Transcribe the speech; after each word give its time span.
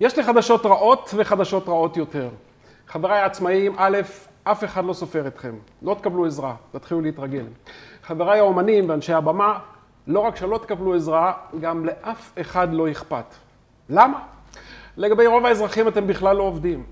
יש 0.00 0.16
לי 0.16 0.22
חדשות 0.22 0.66
רעות 0.66 1.10
וחדשות 1.16 1.68
רעות 1.68 1.96
יותר. 1.96 2.28
חבריי 2.88 3.20
העצמאים, 3.20 3.74
א', 3.76 3.98
אף 4.44 4.64
אחד 4.64 4.84
לא 4.84 4.92
סופר 4.92 5.26
אתכם. 5.26 5.54
לא 5.82 5.94
תקבלו 5.94 6.26
עזרה, 6.26 6.54
תתחילו 6.72 7.00
להתרגל. 7.00 7.44
חבריי 8.02 8.38
האומנים 8.38 8.88
ואנשי 8.88 9.12
הבמה, 9.12 9.58
לא 10.06 10.20
רק 10.20 10.36
שלא 10.36 10.58
תקבלו 10.58 10.94
עזרה, 10.94 11.32
גם 11.60 11.84
לאף 11.84 12.32
אחד 12.40 12.72
לא 12.72 12.90
אכפת. 12.90 13.24
למה? 13.88 14.20
לגבי 14.96 15.26
רוב 15.26 15.46
האזרחים 15.46 15.88
אתם 15.88 16.06
בכלל 16.06 16.36
לא 16.36 16.42
עובדים. 16.42 16.84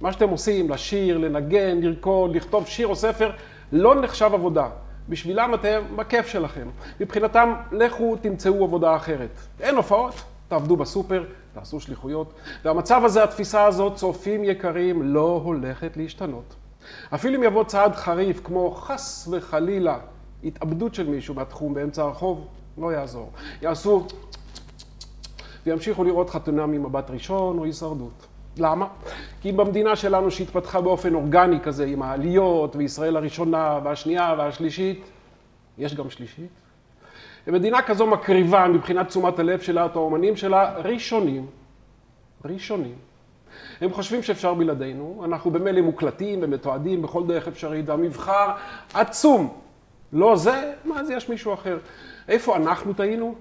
מה 0.00 0.12
שאתם 0.12 0.28
עושים, 0.28 0.70
לשיר, 0.70 1.18
לנגן, 1.18 1.80
לרקוד, 1.80 2.36
לכתוב 2.36 2.66
שיר 2.66 2.86
או 2.86 2.96
ספר, 2.96 3.30
לא 3.72 3.94
נחשב 3.94 4.30
עבודה. 4.34 4.68
בשבילם 5.08 5.54
אתם 5.54 5.80
בכיף 5.96 6.26
שלכם. 6.26 6.68
מבחינתם, 7.00 7.54
לכו 7.72 8.16
תמצאו 8.20 8.64
עבודה 8.64 8.96
אחרת. 8.96 9.30
אין 9.60 9.76
הופעות, 9.76 10.14
תעבדו 10.48 10.76
בסופר, 10.76 11.24
תעשו 11.52 11.80
שליחויות. 11.80 12.32
והמצב 12.64 13.04
הזה, 13.04 13.24
התפיסה 13.24 13.64
הזאת, 13.64 13.94
צופים 13.94 14.44
יקרים, 14.44 15.02
לא 15.02 15.40
הולכת 15.44 15.96
להשתנות. 15.96 16.54
אפילו 17.14 17.36
אם 17.38 17.42
יבוא 17.42 17.64
צעד 17.64 17.94
חריף, 17.94 18.40
כמו 18.44 18.70
חס 18.70 19.28
וחלילה 19.30 19.98
התאבדות 20.44 20.94
של 20.94 21.06
מישהו 21.06 21.34
בתחום 21.34 21.74
באמצע 21.74 22.02
הרחוב, 22.02 22.46
לא 22.78 22.92
יעזור. 22.92 23.30
יעשו 23.62 24.06
וימשיכו 25.66 26.04
לראות 26.04 26.30
חתונה 26.30 26.66
ממבט 26.66 27.10
ראשון 27.10 27.58
או 27.58 27.64
הישרדות. 27.64 28.26
למה? 28.56 28.86
כי 29.40 29.52
במדינה 29.52 29.96
שלנו 29.96 30.30
שהתפתחה 30.30 30.80
באופן 30.80 31.14
אורגני 31.14 31.60
כזה, 31.60 31.84
עם 31.84 32.02
העליות, 32.02 32.76
וישראל 32.76 33.16
הראשונה, 33.16 33.78
והשנייה, 33.84 34.34
והשלישית, 34.38 35.04
יש 35.78 35.94
גם 35.94 36.10
שלישית. 36.10 36.50
ומדינה 37.46 37.82
כזו 37.82 38.06
מקריבה 38.06 38.68
מבחינת 38.68 39.08
תשומת 39.08 39.38
הלב 39.38 39.60
שלה, 39.60 39.86
את 39.86 39.96
האומנים 39.96 40.36
שלה, 40.36 40.74
ראשונים. 40.84 41.46
ראשונים. 42.44 42.94
הם 43.80 43.92
חושבים 43.92 44.22
שאפשר 44.22 44.54
בלעדינו, 44.54 45.22
אנחנו 45.24 45.50
במילא 45.50 45.80
מוקלטים 45.80 46.38
ומתועדים 46.42 47.02
בכל 47.02 47.26
דרך 47.26 47.48
אפשרית, 47.48 47.88
והמבחר 47.88 48.52
עצום. 48.94 49.54
לא 50.12 50.36
זה, 50.36 50.72
מה 50.84 51.00
אז 51.00 51.10
יש 51.10 51.28
מישהו 51.28 51.54
אחר. 51.54 51.78
איפה 52.28 52.56
אנחנו 52.56 52.92
טעינו? 52.92 53.34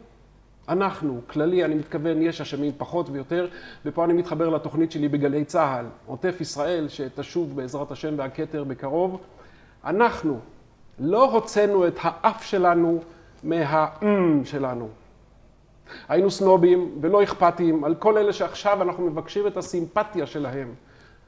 אנחנו, 0.69 1.21
כללי, 1.27 1.65
אני 1.65 1.75
מתכוון, 1.75 2.21
יש 2.21 2.41
אשמים 2.41 2.71
פחות 2.77 3.09
ויותר, 3.09 3.47
ופה 3.85 4.05
אני 4.05 4.13
מתחבר 4.13 4.49
לתוכנית 4.49 4.91
שלי 4.91 5.07
בגלי 5.07 5.45
צה"ל, 5.45 5.85
עוטף 6.05 6.41
ישראל, 6.41 6.87
שתשוב 6.87 7.55
בעזרת 7.55 7.91
השם 7.91 8.13
והכתר 8.17 8.63
בקרוב. 8.63 9.21
אנחנו 9.85 10.39
לא 10.99 11.31
הוצאנו 11.31 11.87
את 11.87 11.97
האף 12.01 12.43
שלנו 12.43 13.01
מהאם 13.43 14.45
שלנו. 14.45 14.89
היינו 16.09 16.31
סנובים 16.31 16.97
ולא 17.01 17.23
אכפתיים 17.23 17.83
על 17.83 17.95
כל 17.95 18.17
אלה 18.17 18.33
שעכשיו 18.33 18.81
אנחנו 18.81 19.05
מבקשים 19.05 19.47
את 19.47 19.57
הסימפתיה 19.57 20.25
שלהם. 20.25 20.73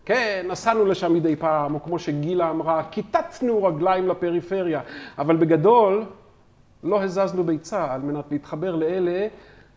כן, 0.06 0.46
נסענו 0.50 0.86
לשם 0.86 1.14
מדי 1.14 1.36
פעם, 1.36 1.76
או 1.76 1.84
כמו 1.84 2.00
שגילה 2.00 2.50
אמרה, 2.50 2.84
כיתתנו 2.92 3.64
רגליים 3.64 4.08
לפריפריה, 4.08 4.82
אבל 5.18 5.36
בגדול 5.38 6.06
לא 6.84 7.04
הזזנו 7.04 7.44
ביצה 7.44 7.94
על 7.94 8.02
מנת 8.02 8.26
להתחבר 8.32 8.76
לאלה 8.76 9.28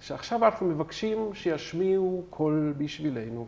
שעכשיו 0.01 0.45
אנחנו 0.45 0.67
מבקשים 0.67 1.31
שישמיעו 1.35 2.23
קול 2.31 2.75
בשבילנו. 2.79 3.47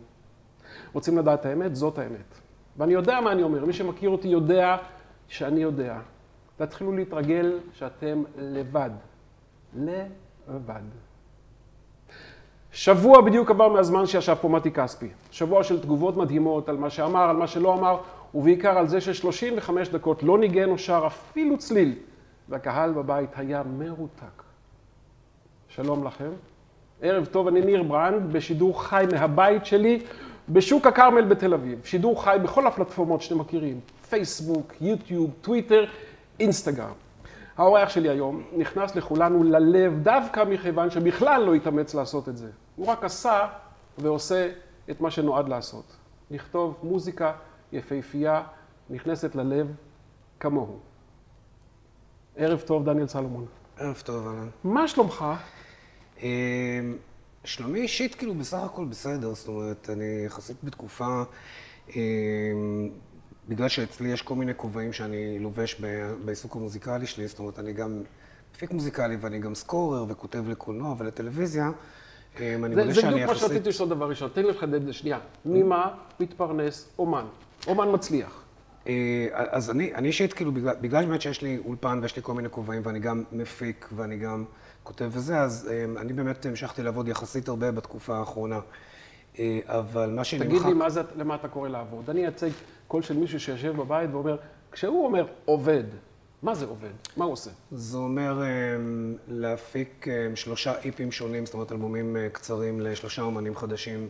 רוצים 0.93 1.17
לדעת 1.17 1.45
האמת? 1.45 1.75
זאת 1.75 1.97
האמת. 1.97 2.39
ואני 2.77 2.93
יודע 2.93 3.21
מה 3.21 3.31
אני 3.31 3.43
אומר, 3.43 3.65
מי 3.65 3.73
שמכיר 3.73 4.09
אותי 4.09 4.27
יודע 4.27 4.77
שאני 5.27 5.61
יודע. 5.61 5.97
תתחילו 6.59 6.91
להתרגל 6.91 7.59
שאתם 7.73 8.23
לבד. 8.37 8.89
לבד. 9.75 10.81
שבוע 12.71 13.21
בדיוק 13.21 13.51
עבר 13.51 13.67
מהזמן 13.67 14.05
שישב 14.05 14.35
פה 14.41 14.49
מתי 14.49 14.71
כספי. 14.71 15.07
שבוע 15.31 15.63
של 15.63 15.81
תגובות 15.81 16.17
מדהימות 16.17 16.69
על 16.69 16.77
מה 16.77 16.89
שאמר, 16.89 17.29
על 17.29 17.35
מה 17.35 17.47
שלא 17.47 17.73
אמר, 17.73 17.97
ובעיקר 18.35 18.77
על 18.77 18.87
זה 18.87 19.01
ש-35 19.01 19.71
דקות 19.91 20.23
לא 20.23 20.37
ניגן 20.37 20.69
או 20.69 20.77
שר 20.77 21.03
אפילו 21.07 21.57
צליל, 21.57 21.95
והקהל 22.49 22.91
בבית 22.91 23.29
היה 23.35 23.63
מרותק. 23.77 24.43
שלום 25.67 26.07
לכם. 26.07 26.29
ערב 27.01 27.25
טוב, 27.25 27.47
אני 27.47 27.61
ניר 27.61 27.83
ברנד, 27.83 28.33
בשידור 28.33 28.83
חי 28.83 29.05
מהבית 29.11 29.65
שלי, 29.65 30.01
בשוק 30.49 30.87
הכרמל 30.87 31.21
בתל 31.21 31.53
אביב. 31.53 31.79
שידור 31.83 32.23
חי 32.23 32.37
בכל 32.43 32.67
הפלטפורמות 32.67 33.21
שאתם 33.21 33.37
מכירים, 33.37 33.79
פייסבוק, 34.09 34.73
יוטיוב, 34.81 35.31
טוויטר, 35.41 35.85
אינסטגרם. 36.39 36.93
האורח 37.57 37.89
שלי 37.89 38.09
היום 38.09 38.43
נכנס 38.57 38.95
לכולנו 38.95 39.43
ללב 39.43 39.93
דווקא 40.03 40.43
מכיוון 40.43 40.89
שבכלל 40.89 41.43
לא 41.43 41.53
התאמץ 41.53 41.93
לעשות 41.93 42.29
את 42.29 42.37
זה. 42.37 42.49
הוא 42.75 42.87
רק 42.87 43.03
עשה 43.03 43.47
ועושה 43.97 44.51
את 44.89 45.01
מה 45.01 45.11
שנועד 45.11 45.49
לעשות. 45.49 45.95
לכתוב 46.31 46.77
מוזיקה 46.83 47.33
יפהפייה, 47.71 48.43
נכנסת 48.89 49.35
ללב 49.35 49.67
כמוהו. 50.39 50.79
ערב 52.35 52.59
טוב, 52.59 52.85
דניאל 52.85 53.07
סלומון. 53.07 53.45
ערב 53.77 54.01
טוב, 54.05 54.27
אהלן. 54.27 54.49
מה 54.63 54.87
שלומך? 54.87 55.25
שלומי 57.43 57.79
אישית 57.79 58.15
כאילו 58.15 58.33
בסך 58.33 58.57
הכל 58.57 58.85
בסדר, 58.85 59.33
זאת 59.33 59.47
אומרת, 59.47 59.89
אני 59.93 60.23
יחסית 60.25 60.57
בתקופה, 60.63 61.23
בגלל 63.49 63.67
שאצלי 63.67 64.09
יש 64.09 64.21
כל 64.21 64.35
מיני 64.35 64.51
כובעים 64.55 64.93
שאני 64.93 65.39
לובש 65.39 65.81
בעיסוק 66.25 66.55
המוזיקלי 66.55 67.05
שלי, 67.05 67.27
זאת 67.27 67.39
אומרת, 67.39 67.59
אני 67.59 67.73
גם 67.73 68.01
מפיק 68.55 68.71
מוזיקלי 68.71 69.17
ואני 69.21 69.39
גם 69.39 69.55
סקורר 69.55 70.05
וכותב 70.09 70.49
לקולנוע 70.49 70.95
ולטלוויזיה. 70.97 71.71
אני 72.37 72.55
מודה 72.57 72.73
שאני 72.75 72.85
יחסית... 72.85 72.95
זה 72.95 73.11
בדיוק 73.11 73.29
מה 73.29 73.35
שרציתי 73.35 73.69
לשאול 73.69 73.89
דבר 73.89 74.09
ראשון. 74.09 74.29
תן 74.33 74.41
לי 74.41 74.49
לחדד 74.49 74.91
שנייה. 74.91 75.19
ממה 75.45 75.95
מתפרנס 76.19 76.89
אומן? 76.99 77.25
אומן 77.67 77.93
מצליח. 77.93 78.43
אז 79.33 79.69
אני, 79.69 79.95
אני 79.95 80.07
אישית, 80.07 80.33
כאילו, 80.33 80.51
בגלל, 80.51 80.75
בגלל 80.81 81.05
באמת 81.05 81.21
שיש 81.21 81.41
לי 81.41 81.57
אולפן 81.65 81.99
ויש 82.01 82.15
לי 82.15 82.21
כל 82.21 82.33
מיני 82.33 82.49
כובעים 82.49 82.81
ואני 82.85 82.99
גם 82.99 83.23
מפיק 83.31 83.89
ואני 83.95 84.17
גם 84.17 84.45
כותב 84.83 85.09
וזה, 85.13 85.39
אז 85.39 85.69
אני 85.97 86.13
באמת 86.13 86.45
המשכתי 86.45 86.83
לעבוד 86.83 87.07
יחסית 87.07 87.47
הרבה 87.47 87.71
בתקופה 87.71 88.17
האחרונה. 88.17 88.59
אבל 89.65 90.09
מה 90.09 90.23
שנמחק... 90.23 90.47
תגיד 90.47 90.61
לי, 90.61 90.73
מה 90.73 90.89
זה, 90.89 91.01
למה 91.15 91.35
אתה 91.35 91.47
קורא 91.47 91.69
לעבוד? 91.69 92.09
אני 92.09 92.21
אייצג 92.21 92.49
קול 92.87 93.01
של 93.01 93.17
מישהו 93.17 93.39
שיושב 93.39 93.75
בבית 93.75 94.09
ואומר, 94.11 94.37
כשהוא 94.71 95.05
אומר 95.05 95.25
עובד, 95.45 95.83
מה 96.41 96.55
זה 96.55 96.65
עובד? 96.65 96.89
מה 97.17 97.25
הוא 97.25 97.33
עושה? 97.33 97.51
זה 97.71 97.97
אומר 97.97 98.41
להפיק 99.27 100.07
שלושה 100.35 100.79
איפים 100.79 101.11
שונים, 101.11 101.45
זאת 101.45 101.53
אומרת 101.53 101.71
אלבומים 101.71 102.17
קצרים 102.31 102.81
לשלושה 102.81 103.21
אומנים 103.21 103.55
חדשים 103.55 104.07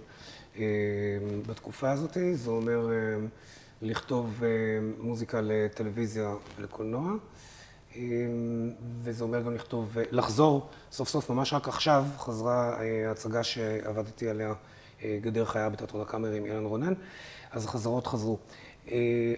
בתקופה 1.47 1.91
הזאת. 1.91 2.17
זה 2.33 2.49
אומר 2.49 2.87
לכתוב 3.81 4.41
מוזיקה 4.99 5.39
לטלוויזיה 5.43 6.33
ולקולנוע. 6.57 7.11
וזה 9.03 9.23
אומר 9.23 9.41
גם 9.41 9.55
לכתוב, 9.55 9.97
לחזור, 10.11 10.67
סוף 10.91 11.09
סוף, 11.09 11.29
ממש 11.29 11.53
רק 11.53 11.67
עכשיו, 11.67 12.05
חזרה 12.17 12.77
ההצגה 13.07 13.43
שעבדתי 13.43 14.29
עליה, 14.29 14.53
גדר 15.03 15.45
חיה 15.45 15.69
בתיאטרון 15.69 16.01
הקאמרי 16.01 16.37
עם 16.37 16.45
אילן 16.45 16.65
רונן, 16.65 16.93
אז 17.51 17.65
החזרות 17.65 18.07
חזרו. 18.07 18.37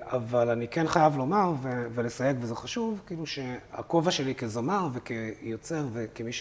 אבל 0.02 0.50
אני 0.50 0.68
כן 0.68 0.88
חייב 0.88 1.18
לומר 1.18 1.54
ולסייג, 1.94 2.38
וזה 2.40 2.56
חשוב, 2.56 3.02
כאילו 3.08 3.26
שהכובע 3.26 4.12
שלי 4.12 4.36
כזמר 4.36 4.88
וכיוצר 4.94 5.86
וכמי 5.94 6.32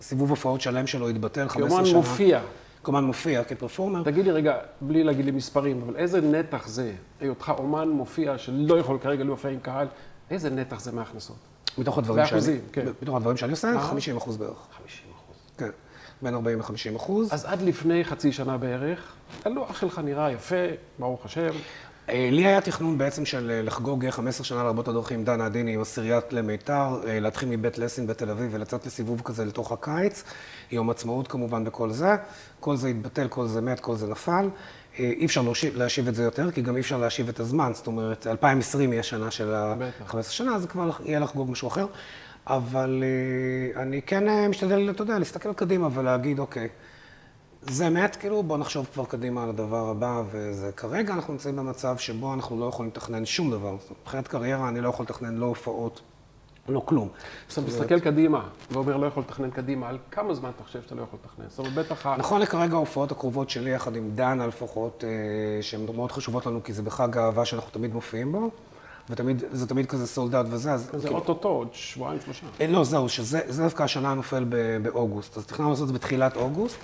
שסיבוב 0.00 0.30
הופעות 0.30 0.60
שלם 0.60 0.86
שלו 0.86 1.08
התבטל 1.08 1.48
15 1.48 1.68
שנה. 1.70 1.84
כאומן 1.84 1.96
מופיע. 1.96 2.40
כאומן 2.84 3.04
מופיע, 3.04 3.44
כפרפורמר. 3.44 4.02
תגיד 4.02 4.24
לי 4.24 4.30
רגע, 4.30 4.56
בלי 4.80 5.04
להגיד 5.04 5.24
לי 5.24 5.30
מספרים, 5.30 5.82
אבל 5.82 5.96
איזה 5.96 6.20
נתח 6.20 6.68
זה, 6.68 6.92
היותך 7.20 7.52
אומן 7.58 7.88
מופיע 7.88 8.38
שלא 8.38 8.78
יכול 8.78 8.98
כרגע 8.98 9.24
להופיע 9.24 9.50
עם 9.50 9.60
קהל, 9.60 9.86
איזה 10.30 10.50
נתח 10.50 10.80
זה 10.80 10.92
מההכנסות? 10.92 11.36
מתוך 11.78 11.98
הדברים 11.98 12.26
שאני... 12.26 12.40
באחוזים, 12.40 12.60
כן. 12.72 12.86
מתוך 13.02 13.16
הדברים 13.16 13.36
שאני 13.36 13.52
עושה, 13.52 13.80
50 13.80 14.16
אחוז 14.16 14.36
בערך. 14.36 14.66
50 14.78 15.06
אחוז. 15.14 15.36
כן, 15.58 15.70
בין 16.22 16.34
40 16.34 16.58
ל-50 16.58 16.96
אחוז. 16.96 17.32
אז 17.32 17.44
עד 17.44 17.62
לפני 17.62 18.04
חצי 18.04 18.32
שנה 18.32 18.58
בערך, 18.58 19.12
הלוח 19.44 19.80
שלך 19.80 19.98
נראה 20.04 20.32
יפה, 20.32 20.54
ברוך 20.98 21.24
השם. 21.24 21.50
לי 22.08 22.46
היה 22.46 22.60
תכנון 22.60 22.98
בעצם 22.98 23.24
של 23.24 23.60
לחגוג 23.64 24.10
15 24.10 24.44
שנה 24.44 24.64
לרבות 24.64 24.88
הדרכים 24.88 25.18
עם 25.18 25.24
דנה 25.24 25.46
עדיני, 25.46 25.74
עם 25.74 25.80
עשיריית 25.80 26.32
למיתר, 26.32 27.00
להתחיל 27.06 27.48
מבית 27.48 27.78
לסין 27.78 28.06
בתל 28.06 28.30
אביב 28.30 28.50
ולצאת 28.52 28.86
לסיבוב 28.86 29.20
כזה 29.24 29.44
לתוך 29.44 29.72
הקיץ, 29.72 30.24
יום 30.72 30.90
עצמאות 30.90 31.28
כמובן 31.28 31.64
וכל 31.66 31.90
זה. 31.90 32.16
כל 32.60 32.76
זה 32.76 32.88
התבטל, 32.88 33.28
כל 33.28 33.46
זה 33.46 33.60
מת, 33.60 33.80
כל 33.80 33.96
זה 33.96 34.06
נפל. 34.06 34.48
אי 34.98 35.26
אפשר 35.26 35.42
להשיב 35.74 36.08
את 36.08 36.14
זה 36.14 36.22
יותר, 36.22 36.50
כי 36.50 36.62
גם 36.62 36.76
אי 36.76 36.80
אפשר 36.80 36.98
להשיב 36.98 37.28
את 37.28 37.40
הזמן. 37.40 37.72
זאת 37.74 37.86
אומרת, 37.86 38.26
2020 38.26 38.90
היא 38.90 39.00
השנה 39.00 39.30
של 39.30 39.54
ה-15 39.54 40.22
שנה, 40.22 40.54
אז 40.54 40.66
כבר 40.66 40.90
יהיה 41.04 41.20
לחגוג 41.20 41.50
משהו 41.50 41.68
אחר. 41.68 41.86
אבל 42.46 43.04
אני 43.76 44.02
כן 44.02 44.48
משתדל, 44.48 44.90
אתה 44.90 45.02
יודע, 45.02 45.18
להסתכל 45.18 45.52
קדימה 45.52 45.88
ולהגיד, 45.92 46.38
אוקיי, 46.38 46.68
זה 47.62 47.90
מת, 47.90 48.16
כאילו, 48.16 48.42
בוא 48.42 48.58
נחשוב 48.58 48.86
כבר 48.92 49.04
קדימה 49.04 49.42
על 49.42 49.48
הדבר 49.48 49.88
הבא, 49.88 50.22
וזה 50.30 50.72
כרגע 50.72 51.14
אנחנו 51.14 51.32
נמצאים 51.32 51.56
במצב 51.56 51.98
שבו 51.98 52.34
אנחנו 52.34 52.60
לא 52.60 52.64
יכולים 52.64 52.90
לתכנן 52.90 53.24
שום 53.24 53.50
דבר. 53.50 53.76
מבחינת 54.00 54.28
קריירה 54.28 54.68
אני 54.68 54.80
לא 54.80 54.88
יכול 54.88 55.04
לתכנן 55.04 55.36
לא 55.36 55.46
הופעות, 55.46 56.00
לא 56.68 56.82
כלום. 56.84 57.08
כשאתה 57.48 57.66
מסתכל 57.66 58.00
קדימה, 58.00 58.48
ואומר 58.70 58.96
לא 58.96 59.06
יכול 59.06 59.22
לתכנן 59.22 59.50
קדימה, 59.50 59.88
על 59.88 59.98
כמה 60.10 60.34
זמן 60.34 60.50
אתה 60.56 60.64
חושב 60.64 60.82
שאתה 60.82 60.94
לא 60.94 61.02
יכול 61.02 61.18
לתכנן? 61.22 61.44
זאת 61.48 61.58
אומרת, 61.58 61.74
בטח... 61.74 62.06
נכון 62.06 62.40
לכרגע 62.40 62.74
ההופעות 62.74 63.12
הקרובות 63.12 63.50
שלי, 63.50 63.70
יחד 63.70 63.96
עם 63.96 64.10
דנה 64.14 64.46
לפחות, 64.46 65.04
אה, 65.04 65.62
שהן 65.62 65.80
מאוד 65.94 66.12
חשובות 66.12 66.46
לנו, 66.46 66.62
כי 66.62 66.72
זה 66.72 66.82
בחג 66.82 67.16
האהבה 67.16 67.44
שאנחנו 67.44 67.70
תמיד 67.70 67.94
מופיעים 67.94 68.32
בו, 68.32 68.50
וזה 69.50 69.66
תמיד 69.66 69.86
כזה 69.86 70.06
סולד 70.06 70.34
אאוט 70.34 70.46
וזה, 70.50 70.72
אז... 70.72 70.90
זה 70.96 71.08
אוטוטו, 71.08 71.48
עוד 71.48 71.68
שבועיים, 71.72 72.20
שלושה. 72.24 72.46
אה, 72.60 72.66
לא, 72.66 72.84
זהו, 72.84 73.08
שזה 73.08 73.40
זה 73.48 73.62
דווקא 73.62 73.82
השנה 73.82 74.14
נופל 74.14 74.44
באוגוסט, 74.82 75.36
אז 75.36 75.46
תכננו 75.46 75.70
לעשות 75.70 75.82
את 75.82 75.88
זה 75.88 75.94
בתחילת 75.94 76.36
אוגוסט. 76.36 76.78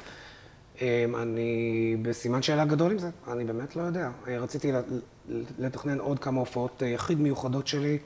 אה, 0.82 1.04
אני 1.22 1.96
בסימן 2.02 2.42
שאלה 2.42 2.64
גדול 2.64 2.92
עם 2.92 2.98
זה, 2.98 3.10
אני 3.28 3.44
באמת 3.44 3.76
לא 3.76 3.82
יודע. 3.82 4.10
אה, 4.28 4.38
רציתי 4.38 4.72
לתכנן 5.58 5.98
עוד 5.98 6.18
כמה 6.18 6.40
הופעות 6.40 6.82
אה, 6.82 6.88
יחיד 6.88 7.20
מיוחדות 7.20 7.66
שלי. 7.66 7.98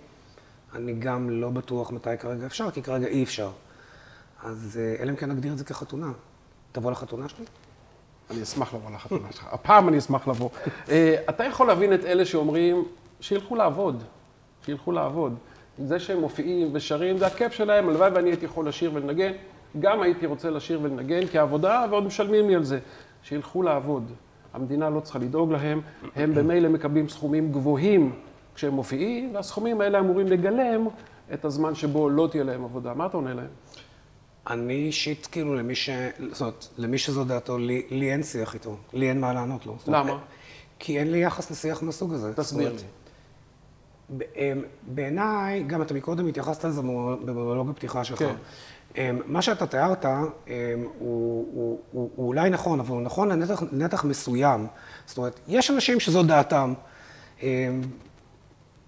אני 0.75 0.93
גם 0.93 1.31
לא 1.31 1.51
בטוח 1.51 1.91
מתי 1.91 2.11
כרגע 2.19 2.47
אפשר, 2.47 2.71
כי 2.71 2.83
כרגע 2.83 3.07
אי 3.07 3.23
אפשר. 3.23 3.51
אז 4.43 4.81
אלא 4.99 5.11
אם 5.11 5.17
כן 5.17 5.31
נגדיר 5.31 5.53
את 5.53 5.59
זה 5.59 5.65
כחתונה. 5.65 6.13
תבוא 6.73 6.91
לחתונה 6.91 7.29
שלי? 7.29 7.45
אני 8.31 8.43
אשמח 8.43 8.75
לבוא 8.75 8.91
לחתונה 8.91 9.33
שלך. 9.33 9.47
הפעם 9.53 9.89
אני 9.89 9.99
אשמח 9.99 10.29
לבוא. 10.29 10.49
אתה 11.29 11.45
יכול 11.45 11.67
להבין 11.67 11.95
את 11.95 12.05
אלה 12.05 12.25
שאומרים, 12.25 12.85
שילכו 13.21 13.57
לעבוד. 13.57 14.03
שילכו 14.65 14.93
לעבוד. 14.93 15.35
זה 15.79 15.99
שהם 15.99 16.21
מופיעים 16.21 16.71
ושרים, 16.73 17.19
זה 17.19 17.27
הכיף 17.27 17.53
שלהם, 17.53 17.89
הלוואי 17.89 18.11
ואני 18.11 18.31
הייתי 18.31 18.45
יכול 18.45 18.69
לשיר 18.69 18.91
ולנגן. 18.95 19.33
גם 19.81 20.03
הייתי 20.03 20.27
רוצה 20.27 20.51
לשיר 20.51 20.81
ולנגן 20.83 21.27
כעבודה, 21.33 21.87
ועוד 21.91 22.05
משלמים 22.05 22.49
לי 22.49 22.55
על 22.55 22.65
זה. 22.65 22.79
שילכו 23.23 23.63
לעבוד. 23.63 24.13
המדינה 24.53 24.91
לא 24.91 25.01
צריכה 25.01 25.19
לדאוג 25.19 25.53
להם, 25.53 25.81
הם 26.17 26.35
במילא 26.35 26.69
מקבלים 26.69 27.09
סכומים 27.09 27.53
גבוהים 27.53 28.13
כשהם 28.55 28.73
מופיעים, 28.73 29.35
והסכומים 29.35 29.81
האלה 29.81 29.99
אמורים 29.99 30.27
לגלם 30.27 30.87
את 31.33 31.45
הזמן 31.45 31.75
שבו 31.75 32.11
לא 32.11 32.29
תהיה 32.31 32.45
להם 32.45 32.65
עבודה. 32.65 32.95
מה 32.95 33.07
אתה 33.07 33.17
עונה 33.17 33.35
להם? 33.35 33.49
אני 34.51 34.75
אישית, 34.75 35.29
כאילו, 35.33 35.55
למי 35.55 35.75
ש... 35.75 35.91
זאת 36.33 36.41
אומרת, 36.41 36.67
למי 36.79 36.99
שזו 36.99 37.25
דעתו, 37.25 37.59
לי, 37.59 37.87
לי 37.91 38.13
אין 38.13 38.23
שיח 38.23 38.55
איתו. 38.55 38.77
לי 38.93 39.09
אין 39.09 39.21
מה 39.21 39.33
לענות 39.33 39.67
לו. 39.67 39.77
למה? 39.87 40.19
כי 40.79 40.99
אין 40.99 41.13
לי 41.13 41.19
יחס 41.19 41.51
לשיח 41.51 41.83
מהסוג 41.83 42.13
הזה. 42.13 42.35
תסביר 42.35 42.73
לי. 42.73 42.83
אמ, 44.37 44.63
בעיניי, 44.83 45.63
גם 45.63 45.83
אתה 45.83 45.95
מקודם 45.95 46.27
התייחסת 46.27 46.65
לזה 46.65 46.83
במונולוג 46.83 47.71
הפתיחה 47.71 48.05
שלך. 48.05 48.19
כן. 48.19 48.35
אמ, 48.97 49.19
מה 49.27 49.43
שאתה 49.43 49.67
תיארת 49.67 50.05
אמ, 50.07 50.13
הוא, 50.99 51.47
הוא, 51.55 51.79
הוא, 51.93 52.11
הוא 52.17 52.27
אולי 52.29 52.51
נכון, 52.51 52.81
אבל 52.81 52.91
הוא 52.91 53.03
נכון 53.03 53.29
לנתח, 53.29 53.63
לנתח 53.73 54.05
מסוים. 54.05 54.67
זאת 55.07 55.19
אומרת, 55.19 55.41
יש 55.49 55.71
אנשים 55.71 56.01
שזו 56.01 56.23
דעתם. 56.23 56.75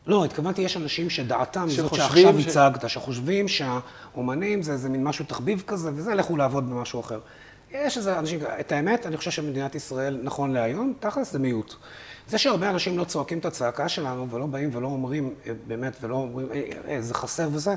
לא, 0.06 0.24
התכוונתי, 0.24 0.62
יש 0.62 0.76
אנשים 0.76 1.10
שדעתם 1.10 1.68
זאת 1.68 1.94
שעכשיו 1.94 2.40
ש- 2.40 2.46
הצגת, 2.46 2.88
שחושבים 2.90 3.46
שהאומנים 3.48 4.62
זה 4.62 4.72
איזה 4.72 4.88
מין 4.88 5.04
משהו 5.04 5.24
תחביב 5.24 5.62
כזה, 5.66 5.90
וזה, 5.94 6.14
לכו 6.14 6.36
לעבוד 6.36 6.70
במשהו 6.70 7.00
אחר. 7.00 7.20
יש 7.74 7.96
איזה 7.98 8.18
אנשים, 8.18 8.40
את 8.60 8.72
האמת, 8.72 9.06
אני 9.06 9.16
חושב 9.16 9.30
שמדינת 9.30 9.74
ישראל, 9.74 10.20
נכון 10.22 10.52
להיום, 10.52 10.94
תכלס 11.00 11.32
זה 11.32 11.38
מיעוט. 11.38 11.74
זה 12.28 12.38
שהרבה 12.38 12.70
אנשים 12.70 12.98
לא 12.98 13.04
צועקים 13.04 13.38
את 13.38 13.44
הצעקה 13.44 13.88
שלנו, 13.88 14.30
ולא 14.30 14.46
באים 14.46 14.70
ולא 14.72 14.86
אומרים, 14.86 15.34
אה, 15.46 15.52
באמת, 15.66 15.96
ולא 16.00 16.14
אומרים, 16.14 16.48
"אה, 16.52 16.62
אה, 16.88 17.00
זה 17.02 17.14
חסר 17.14 17.48
וזה, 17.52 17.74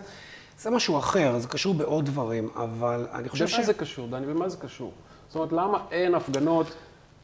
זה 0.60 0.70
משהו 0.70 1.00
אחר, 1.00 1.40
זה 1.40 1.48
קשור 1.48 1.74
בעוד 1.74 2.06
דברים, 2.06 2.50
אבל 2.56 3.08
אני 3.14 3.30
חושב 3.30 3.48
ש... 3.48 3.56
במה 3.56 3.64
זה 3.64 3.74
קשור, 3.74 4.08
דני? 4.08 4.26
במה 4.26 4.50
זה 4.50 4.58
קשור? 4.58 4.92
זאת 5.28 5.36
אומרת, 5.36 5.52
למה 5.52 5.78
אין 5.92 6.16
הפגנות, 6.16 6.68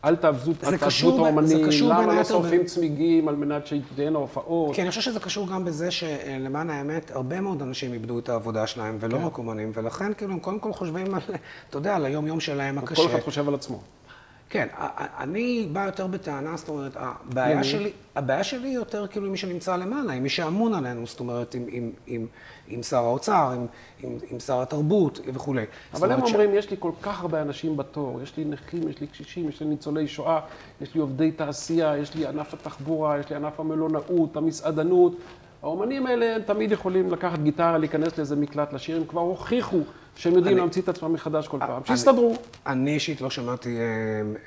אל 0.05 0.15
תעזבו 0.15 0.51
את 0.51 0.63
האומנים, 0.63 1.69
למה 1.81 2.15
לא 2.15 2.23
שורפים 2.23 2.65
צמיגים 2.65 3.27
על 3.27 3.35
מנת 3.35 3.67
שתהיינה 3.67 4.19
הופעות? 4.19 4.75
כי 4.75 4.81
אני 4.81 4.89
חושב 4.89 5.01
שזה 5.01 5.19
קשור 5.19 5.47
גם 5.47 5.65
בזה 5.65 5.91
שלמען 5.91 6.69
האמת, 6.69 7.11
הרבה 7.11 7.41
מאוד 7.41 7.61
אנשים 7.61 7.93
איבדו 7.93 8.19
את 8.19 8.29
העבודה 8.29 8.67
שלהם, 8.67 8.97
ולא 8.99 9.17
כן. 9.17 9.23
רק 9.23 9.37
אומנים, 9.37 9.71
ולכן 9.73 10.13
כאילו 10.13 10.33
הם 10.33 10.39
קודם 10.39 10.59
כל 10.59 10.73
חושבים 10.73 11.15
על, 11.15 11.21
אתה 11.69 11.77
יודע, 11.77 11.95
על 11.95 12.05
היום-יום 12.05 12.39
שלהם 12.39 12.79
כל 12.79 12.85
הקשה. 12.85 13.05
אחד 13.05 13.19
חושב 13.19 13.47
על 13.47 13.53
עצמו. 13.53 13.81
כן, 14.49 14.67
אני 15.17 15.67
בא 15.71 15.85
יותר 15.85 16.07
בטענה, 16.07 16.57
זאת 16.57 16.69
אומרת, 16.69 16.91
הבעיה? 16.95 17.63
שלי, 17.63 17.91
הבעיה 18.15 18.43
שלי 18.43 18.69
יותר 18.69 19.07
כאילו 19.07 19.25
עם 19.25 19.31
מי 19.31 19.37
שנמצא 19.37 19.75
למעלה, 19.75 20.13
עם 20.13 20.23
מי 20.23 20.29
שאמון 20.29 20.73
עלינו, 20.73 21.07
זאת 21.07 21.19
אומרת, 21.19 21.55
עם, 21.55 21.65
עם, 21.67 21.91
עם, 22.07 22.27
עם 22.71 22.83
שר 22.83 22.97
האוצר, 22.97 23.51
עם, 23.55 23.65
עם, 24.03 24.17
עם 24.29 24.39
שר 24.39 24.61
התרבות 24.61 25.19
וכולי. 25.33 25.63
אבל 25.93 26.11
הם 26.11 26.19
ש- 26.25 26.31
אומרים, 26.31 26.55
יש 26.55 26.71
לי 26.71 26.77
כל 26.79 26.91
כך 27.01 27.21
הרבה 27.21 27.41
אנשים 27.41 27.77
בתור, 27.77 28.19
יש 28.23 28.37
לי 28.37 28.45
נכים, 28.45 28.87
יש 28.89 29.01
לי 29.01 29.07
קשישים, 29.07 29.49
יש 29.49 29.59
לי 29.61 29.67
ניצולי 29.67 30.07
שואה, 30.07 30.39
יש 30.81 30.95
לי 30.95 31.01
עובדי 31.01 31.31
תעשייה, 31.31 31.97
יש 31.97 32.15
לי 32.15 32.27
ענף 32.27 32.53
התחבורה, 32.53 33.19
יש 33.19 33.29
לי 33.29 33.35
ענף 33.35 33.59
המלונאות, 33.59 34.37
המסעדנות. 34.37 35.15
האומנים 35.63 36.05
האלה 36.07 36.35
הם 36.35 36.41
תמיד 36.41 36.71
יכולים 36.71 37.11
לקחת 37.11 37.39
גיטרה, 37.39 37.77
להיכנס 37.77 38.17
לאיזה 38.17 38.35
מקלט 38.35 38.73
לשיר, 38.73 38.97
הם 38.97 39.05
כבר 39.05 39.21
הוכיחו 39.21 39.79
שהם 40.15 40.33
יודעים 40.33 40.53
אני- 40.55 40.59
להמציא 40.61 40.81
את 40.81 40.89
עצמם 40.89 41.13
מחדש 41.13 41.47
כל 41.47 41.57
פעם. 41.59 41.69
אני- 41.77 41.97
שיסתדרו. 41.97 42.35
אני 42.67 42.93
אישית 42.93 43.21
לא 43.21 43.29
שמעתי 43.29 43.77
אה, 43.77 43.83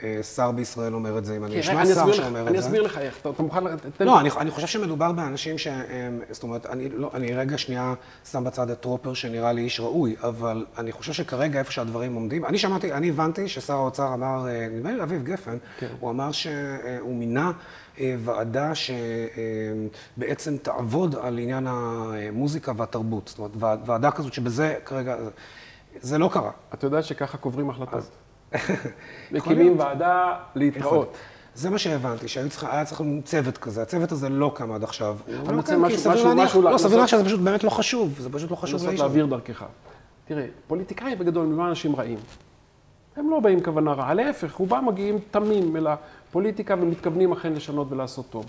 אה, 0.02 0.22
שר 0.22 0.50
בישראל 0.50 0.94
אומר 0.94 1.19
את 1.19 1.25
זה, 1.25 1.37
אם 1.37 1.44
אני 1.44 1.61
אשמע 1.61 1.81
אני 1.82 1.94
שר 1.94 2.12
שאומר 2.12 2.43
את 2.43 2.49
אני 2.49 2.61
זה. 2.61 2.66
אסביר 2.66 2.82
לך 2.82 2.99
איך, 2.99 3.19
אתה 3.20 3.43
מוכן... 3.43 3.64
לא, 4.00 4.20
אני, 4.20 4.28
אני 4.38 4.50
חושב 4.50 4.66
שמדובר 4.66 5.12
באנשים 5.12 5.58
שהם, 5.58 6.20
זאת 6.31 6.43
אומרת, 6.43 6.66
אני, 6.66 6.88
לא, 6.88 7.11
אני 7.14 7.34
רגע 7.34 7.58
שנייה 7.58 7.94
שם 8.31 8.44
בצד 8.44 8.70
את 8.70 8.81
טרופר 8.81 9.14
שנראה 9.14 9.52
לי 9.52 9.61
איש 9.62 9.81
ראוי, 9.81 10.16
אבל 10.22 10.66
אני 10.78 10.93
חושב 10.93 11.12
שכרגע 11.12 11.58
איפה 11.58 11.72
שהדברים 11.72 12.14
עומדים, 12.14 12.44
אני 12.44 12.58
שמעתי, 12.58 12.93
אני 12.93 13.08
הבנתי 13.08 13.49
ששר 13.49 13.75
האוצר 13.75 14.14
אמר, 14.14 14.46
אה, 14.49 14.69
נדמה 14.72 14.93
לי 14.93 15.02
אביב 15.02 15.22
גפן, 15.22 15.56
כן. 15.78 15.87
הוא 16.00 16.11
אמר 16.11 16.32
שהוא 16.32 16.50
מינה 17.14 17.52
ועדה 17.99 18.73
שבעצם 20.17 20.56
תעבוד 20.56 21.14
על 21.23 21.38
עניין 21.38 21.67
המוזיקה 21.69 22.73
והתרבות, 22.76 23.29
זאת 23.29 23.38
אומרת, 23.38 23.50
ועד- 23.58 23.81
ועדה 23.87 24.11
כזאת 24.11 24.32
שבזה 24.32 24.75
כרגע, 24.85 25.17
זה 26.00 26.19
לא 26.19 26.31
קרה. 26.32 26.50
אתה 26.75 26.87
יודע 26.87 27.02
שככה 27.02 27.38
קוברים 27.38 27.70
החלטות. 27.70 28.05
מקימים. 29.32 29.79
ועדה 29.79 30.23
להתראות. 30.55 31.17
זה 31.55 31.70
מה 31.70 31.79
שהבנתי, 31.79 32.29
שהיה 32.29 32.49
צריך, 32.49 32.64
להיות 33.00 33.25
צוות 33.25 33.58
כזה, 33.58 33.82
הצוות 33.82 34.12
הזה 34.12 34.29
לא 34.29 34.52
קם 34.55 34.73
עד 34.73 34.82
עכשיו. 34.85 35.17
הוא 35.26 35.52
לא 35.52 35.56
רוצה 35.56 35.73
קם, 35.75 35.81
כי 35.81 35.87
משהו- 35.87 35.99
סביר 35.99 36.14
משהו- 36.14 36.29
להניח- 36.29 36.56
לא, 36.56 36.62
לנסות- 36.70 36.81
סביר 36.81 36.97
להניח 36.97 37.11
שזה 37.11 37.25
פשוט 37.25 37.40
באמת 37.40 37.64
לא 37.64 37.70
חשוב, 37.70 38.14
זה 38.19 38.31
פשוט 38.32 38.50
לא 38.50 38.56
חשוב 38.56 38.73
לנסות 38.75 38.88
לאיש 38.88 39.00
הזה. 39.00 39.06
להעביר 39.08 39.26
דרכך. 39.26 39.64
תראה, 40.25 40.47
פוליטיקאים 40.67 41.19
בגדול 41.19 41.47
לא 41.47 41.69
אנשים 41.69 41.97
רעים. 41.97 42.19
הם 43.16 43.31
לא 43.31 43.40
באים 43.40 43.62
כוונה 43.62 43.93
רעה, 43.93 44.14
להפך, 44.14 44.55
רובם 44.55 44.87
מגיעים 44.87 45.19
תמים 45.31 45.76
אל 45.76 45.87
הפוליטיקה 45.87 46.75
ומתכוונים 46.81 47.32
אכן 47.32 47.52
לשנות 47.52 47.87
ולעשות 47.90 48.26
טוב. 48.31 48.44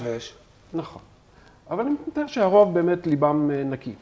אבל- 0.00 0.08
ויש. 0.08 0.34
נכון. 0.72 1.02
אבל 1.70 1.84
אני 1.86 1.94
מתאר 2.08 2.26
שהרוב 2.26 2.74
באמת 2.74 3.06
ליבם 3.06 3.50
אה, 3.50 3.64
נקי. 3.64 3.94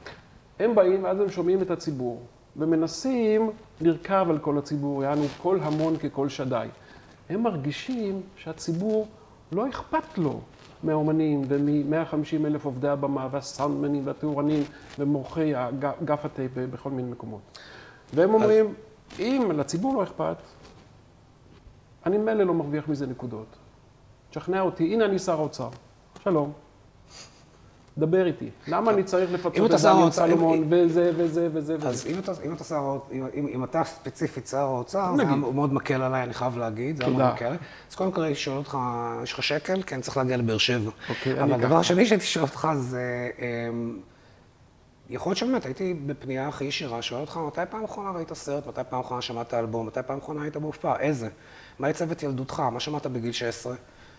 הם 0.59 0.75
באים 0.75 1.05
ואז 1.05 1.21
הם 1.21 1.31
שומעים 1.31 1.63
את 1.63 1.71
הציבור, 1.71 2.23
ומנסים 2.57 3.51
לרכב 3.81 4.27
על 4.31 4.39
כל 4.39 4.59
הציבור, 4.59 5.03
יענו 5.03 5.23
כל 5.43 5.59
המון 5.63 5.97
ככל 5.97 6.29
שדי. 6.29 6.67
הם 7.31 7.43
מרגישים 7.43 8.21
שהציבור 8.37 9.07
לא 9.53 9.69
אכפת 9.69 10.19
לו 10.19 10.41
מהאומנים 10.83 11.43
ומ-150 11.49 12.15
אלף 12.47 12.65
עובדי 12.65 12.89
הבמה 12.89 13.29
והסאונדמנים 13.31 14.03
והטהורנים 14.07 14.63
ומורחי 14.99 15.55
הג- 15.55 15.93
גף 16.05 16.25
הטייפ 16.25 16.51
בכל 16.55 16.91
מיני 16.91 17.11
מקומות. 17.11 17.41
והם 18.15 18.35
אומרים, 18.35 18.75
אם 19.19 19.51
לציבור 19.55 19.95
לא 19.97 20.03
אכפת, 20.03 20.37
אני 22.07 22.19
ממילא 22.19 22.45
לא 22.45 22.55
מרוויח 22.55 22.89
מזה 22.89 23.07
נקודות. 23.07 23.57
תשכנע 24.31 24.61
אותי, 24.61 24.95
הנה 24.95 25.05
אני 25.05 25.19
שר 25.19 25.33
האוצר. 25.33 25.69
שלום. 26.25 26.53
דבר 27.99 28.27
איתי. 28.27 28.51
למה 28.69 28.91
אני 28.91 29.05
צריך 29.05 29.33
לפצות 29.33 29.53
את 29.75 29.81
דניאל 29.81 29.97
האוצר, 29.97 30.27
סלומון 30.27 30.65
וזה 30.71 31.13
וזה 31.17 31.49
וזה 31.53 31.77
וזה? 31.77 31.89
אז 31.89 32.07
אם 32.07 32.53
אתה, 32.55 32.65
שר, 32.65 32.75
האוצ- 32.77 33.13
אם, 33.35 33.65
אתה 33.65 33.85
ספציפית 33.85 34.47
שר 34.47 34.59
האוצר, 34.59 35.15
זה 35.17 35.25
מאוד 35.25 35.73
מקל 35.73 36.03
עליי, 36.03 36.23
אני 36.23 36.35
חייב 36.35 36.59
להגיד, 36.59 36.97
זה 36.97 37.05
היה. 37.07 37.13
מאוד 37.17 37.33
מקל. 37.33 37.57
אז 37.91 37.95
קודם 37.95 38.13
כל, 38.13 38.35
שואל 38.35 38.57
אותך, 38.57 38.79
יש 39.23 39.33
לך 39.33 39.43
שקל? 39.43 39.83
כן, 39.87 40.01
צריך 40.01 40.17
להגיע 40.17 40.37
לבאר 40.37 40.59
שבע. 40.59 40.91
אוקיי, 41.09 41.43
אבל 41.43 41.53
הדבר. 41.53 41.77
השני 41.77 42.07
שהייתי 42.07 42.25
שואל 42.27 42.45
אותך 42.45 42.69
זה, 42.77 43.31
אמ, 43.39 43.99
יכול 45.11 45.31
להיות 45.31 45.39
שבאמת 45.39 45.65
הייתי 45.65 45.95
בפנייה 45.95 46.49
הכי 46.49 46.65
ישירה, 46.65 47.03
שואל 47.03 47.21
אותך, 47.21 47.37
מתי 47.47 47.61
פעם 47.71 47.85
אחרונה 47.85 48.11
ראית 48.11 48.33
סרט? 48.33 48.67
מתי 48.67 48.81
פעם 48.89 49.01
אחרונה 49.01 49.23
שמעת 49.23 49.55
אלבום? 49.55 49.87
מתי 49.87 50.01
פעם 50.07 50.19
אחרונה 50.19 50.43
היית 50.43 50.57
בהופעה? 50.57 51.01
איזה? 51.01 51.29
מה 51.79 51.91
יצא 51.91 52.07
את 52.13 52.23
ילדותך? 52.23 52.61
מה 52.61 52.81
שמעת 52.81 53.07
בגיל 53.07 53.33
16? 53.33 53.75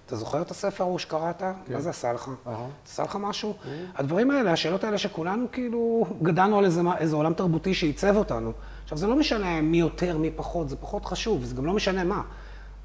אתה 0.05 0.15
זוכר 0.15 0.41
את 0.41 0.51
הספר 0.51 0.83
ההוא 0.83 0.99
שקראת? 0.99 1.43
מה 1.67 1.81
זה 1.81 1.89
עשה 1.89 2.13
לך? 2.13 2.31
אהה. 2.47 2.67
עשה 2.85 3.03
לך 3.03 3.17
משהו? 3.21 3.53
הדברים 3.95 4.31
האלה, 4.31 4.51
השאלות 4.51 4.83
האלה 4.83 4.97
שכולנו 4.97 5.45
כאילו 5.51 6.05
גדלנו 6.21 6.59
על 6.59 6.65
איזה, 6.65 6.81
איזה 6.97 7.15
עולם 7.15 7.33
תרבותי 7.33 7.73
שעיצב 7.73 8.15
אותנו. 8.15 8.51
עכשיו, 8.83 8.97
זה 8.97 9.07
לא 9.07 9.15
משנה 9.15 9.61
מי 9.61 9.79
יותר, 9.79 10.17
מי 10.17 10.31
פחות, 10.35 10.69
זה 10.69 10.75
פחות 10.75 11.05
חשוב, 11.05 11.43
זה 11.43 11.55
גם 11.55 11.65
לא 11.65 11.73
משנה 11.73 12.03
מה. 12.03 12.21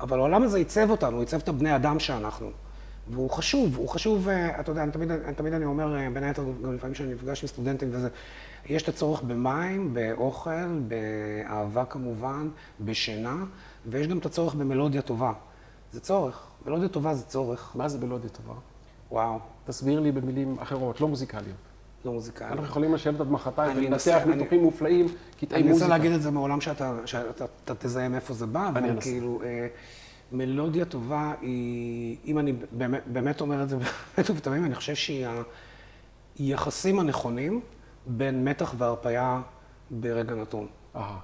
אבל 0.01 0.19
העולם 0.19 0.43
הזה 0.43 0.59
עיצב 0.59 0.91
אותנו, 0.91 1.21
עיצב 1.21 1.37
את 1.37 1.49
הבני 1.49 1.77
אדם 1.77 1.99
שאנחנו. 1.99 2.51
והוא 3.11 3.31
חשוב, 3.31 3.77
הוא 3.77 3.89
חשוב, 3.89 4.29
אה, 4.29 4.61
אתה 4.61 4.71
יודע, 4.71 4.83
אני 4.83 4.93
תמיד, 4.93 5.11
אני, 5.11 5.35
תמיד 5.35 5.53
אני 5.53 5.65
אומר, 5.65 5.97
אה, 5.97 6.09
בין 6.11 6.25
היתר, 6.25 6.45
גם 6.65 6.75
לפעמים 6.75 6.95
כשאני 6.95 7.15
נפגש 7.15 7.43
עם 7.43 7.49
סטודנטים 7.49 7.89
וזה, 7.93 8.09
יש 8.67 8.83
את 8.83 8.89
הצורך 8.89 9.23
במים, 9.23 9.95
באוכל, 9.95 10.79
באהבה 10.89 11.85
כמובן, 11.85 12.49
בשינה, 12.81 13.37
ויש 13.87 14.07
גם 14.07 14.19
את 14.19 14.27
הצורך 14.27 14.55
במלודיה 14.55 15.03
טובה. 15.03 15.33
זה 15.93 16.01
צורך, 16.01 16.47
מלודיה 16.67 16.89
טובה 16.89 17.15
זה 17.15 17.25
צורך. 17.25 17.73
מה 17.75 17.89
זה 17.89 17.99
מלודיה 18.07 18.31
טובה? 18.31 18.55
וואו. 19.11 19.39
תסביר 19.67 20.01
לי 20.01 20.13
במילים 20.13 20.57
אחרות, 20.59 21.01
לא 21.01 21.09
מוזיקליות. 21.09 21.57
לא 22.05 22.13
מוזיקאי. 22.13 22.47
אנחנו 22.49 22.65
יכולים 22.65 22.95
לשבת 22.95 23.21
עד 23.21 23.31
מחרתיים 23.31 23.77
אני 23.79 23.87
ולנתח 23.87 24.09
אני- 24.23 24.35
ניתוחים 24.37 24.63
מופלאים, 24.63 25.07
קטעי 25.41 25.49
אני 25.61 25.69
מוזיקה. 25.69 25.73
מנסה 25.73 25.89
להגיד 25.89 26.13
את 26.13 26.23
זה 26.23 26.31
מעולם 26.31 26.61
שאתה, 26.61 26.97
שאתה 27.07 27.45
אתה 27.65 27.75
תזהה 27.75 28.09
מאיפה 28.09 28.35
זה 28.35 28.47
בא, 28.47 28.69
אבל. 28.69 29.01
כאילו, 29.01 29.41
אה, 29.45 29.67
מלודיה 30.33 30.85
טובה 30.85 31.33
היא, 31.41 32.17
אם 32.25 32.39
אני 32.39 32.53
באמת, 32.73 33.03
באמת 33.07 33.41
אומר 33.41 33.63
את 33.63 33.69
זה 33.69 33.77
באמת 34.17 34.31
ובתמים, 34.31 34.65
אני 34.65 34.75
חושב 34.75 34.95
שהיא 34.95 35.27
היחסים 36.39 36.99
הנכונים 37.01 37.61
בין 38.07 38.45
מתח 38.49 38.75
והרפאיה 38.79 39.41
ברגע 39.91 40.35
נתון. 40.35 40.67
אהה. 40.97 41.19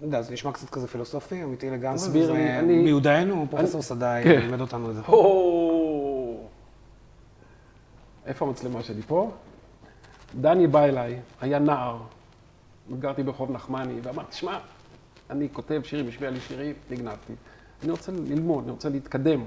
לא 0.00 0.06
יודע, 0.06 0.22
זה 0.22 0.32
נשמע 0.32 0.52
קצת 0.52 0.70
כזה 0.70 0.88
פילוסופי, 0.88 1.42
אמיתי 1.44 1.70
לגמרי. 1.70 1.96
תסביר 1.96 2.32
לי, 2.32 2.58
אני- 2.58 2.82
מיודענו, 2.82 3.46
פרופסור 3.50 3.82
סדאי 3.82 4.24
כן. 4.24 4.40
לימד 4.40 4.60
אותנו 4.60 4.90
את 4.90 4.94
זה. 4.94 5.02
איפה 8.26 8.46
המצלמה 8.46 8.82
שלי? 8.82 9.02
פה? 9.02 9.30
דני 10.40 10.66
בא 10.66 10.84
אליי, 10.84 11.20
היה 11.40 11.58
נער, 11.58 11.98
גרתי 12.98 13.22
ברחוב 13.22 13.50
נחמני, 13.50 14.00
ואמר, 14.02 14.22
תשמע, 14.24 14.58
אני 15.30 15.48
כותב 15.52 15.80
שירים, 15.84 16.08
השמיע 16.08 16.30
לי 16.30 16.40
שירים, 16.40 16.74
נגנבתי. 16.90 17.32
אני 17.82 17.90
רוצה 17.90 18.12
ללמוד, 18.12 18.64
אני 18.64 18.72
רוצה 18.72 18.88
להתקדם, 18.88 19.44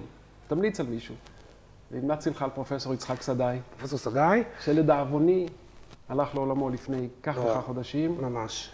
תמליץ 0.48 0.80
על 0.80 0.86
מישהו. 0.86 1.16
והמלצתי 1.92 2.30
לך 2.30 2.42
על 2.42 2.50
פרופסור 2.50 2.94
יצחק 2.94 3.22
סדאי, 3.22 3.60
פרופסור 3.78 4.00
סדאי, 4.00 4.44
שלדאבוני 4.64 5.48
הלך 6.10 6.36
לעולמו 6.36 6.70
לפני 6.70 7.08
כך 7.24 7.38
לא. 7.38 7.42
וכך 7.42 7.66
חודשים, 7.66 8.18
ממש. 8.22 8.72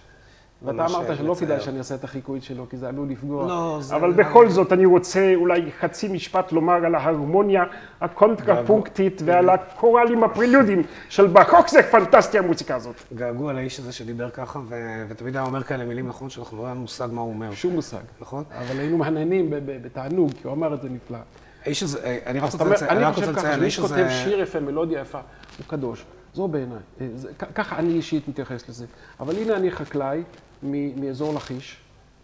ואתה 0.62 0.78
ממש 0.78 0.96
אמרת 0.96 1.18
שלא. 1.18 1.36
כדאי 1.40 1.62
שאני 1.62 1.78
אעשה 1.78 1.96
את 1.96 2.04
החיקוי 2.04 2.42
שלו, 2.42 2.70
כי 2.70 2.78
זה 2.78 2.88
עלול 2.88 3.10
לפגוע. 3.10 3.48
לא, 3.48 3.78
זה... 3.82 3.96
אבל 3.96 4.12
בכל 4.12 4.50
זאת 4.50 4.74
אני 4.74 4.86
רוצה 4.86 5.34
אולי 5.36 5.72
חצי 5.80 6.08
משפט 6.08 6.52
לומר 6.52 6.86
על 6.86 6.96
ההרמוניה 6.96 7.64
הקונטרפונקטית 8.02 9.22
ועל 9.26 9.50
הקוראלים 9.50 10.24
הפרילודים 10.24 10.84
של 11.10 11.28
בחוק, 11.28 11.68
זה 11.68 11.84
פנטסטי 11.84 12.40
המוזיקה 12.40 12.76
הזאת. 12.76 12.96
געגוע 13.16 13.54
לאיש 13.54 13.80
הזה 13.80 13.92
שדיבר 13.92 14.30
ככה, 14.30 14.60
ו... 14.68 14.76
ותמיד 15.10 15.36
היה 15.36 15.46
אומר 15.46 15.64
כאלה 15.64 15.86
מילים, 15.86 16.08
נכון, 16.08 16.30
שאנחנו 16.30 16.58
לא 16.58 16.66
היה 16.66 16.74
מושג 16.74 17.08
מה 17.12 17.22
הוא 17.22 17.30
אומר, 17.30 17.52
שום 17.54 17.74
מושג. 17.74 17.98
נכון? 18.22 18.44
אבל 18.52 18.80
היינו 18.80 18.98
מהנהנים 18.98 19.50
ב- 19.50 19.56
ב- 19.56 19.84
בתענוג, 19.86 20.32
כי 20.32 20.48
הוא 20.48 20.54
אמר 20.54 20.74
את 20.74 20.82
זה 20.82 20.90
נפלא. 20.90 21.18
האיש 21.66 21.84
הזה, 21.84 22.04
אה, 22.04 22.18
אני 22.26 22.40
רק 22.40 22.52
רוצה 22.54 22.66
לציין, 22.66 22.92
אני 22.92 23.04
רק 23.04 23.16
רוצה 23.16 23.22
חושב 23.22 23.36
ככה, 23.36 23.48
לציין, 23.48 23.60
שמי 23.60 23.72
שכותב 23.72 23.94
הזה... 23.94 24.10
שיר 24.10 24.40
יפה, 24.40 24.60
מלודיה 24.60 25.02
יפה, 25.02 25.20
הוא 25.58 25.66
קדוש. 25.68 26.06
זו 26.34 26.48
בעיניי. 26.48 26.78
אה, 27.02 27.08
ככה 27.56 27.78
אני 27.80 27.94
אישית 27.94 28.28
מתייחס 28.28 28.70
לזה. 28.70 28.86
אבל 29.20 29.36
הנה 29.36 29.56
אני 29.56 29.72
חקלאי 29.72 30.24
מאזור 30.64 31.34
לכיש, 31.34 31.78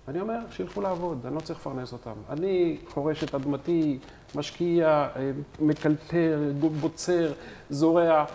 ואני 0.07 0.21
אומר, 0.21 0.39
שילכו 0.51 0.81
לעבוד, 0.81 1.25
אני 1.25 1.35
לא 1.35 1.39
צריך 1.39 1.59
לפרנס 1.59 1.93
אותם. 1.93 2.13
אני 2.29 2.77
חורש 2.87 3.23
את 3.23 3.35
אדמתי, 3.35 3.99
משקיע, 4.35 5.07
אה, 5.15 5.31
מקלטר, 5.59 6.51
בוצר, 6.79 7.33
זורע, 7.69 8.25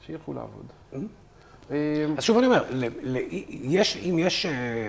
שילכו 0.00 0.32
לעבוד. 0.32 0.66
אה, 1.70 1.76
אז 2.16 2.24
שוב 2.24 2.38
אני 2.38 2.46
אומר, 2.46 2.64
יש, 3.48 3.96
אם 3.96 4.16
יש 4.18 4.46
אה, 4.46 4.52
אה, 4.52 4.88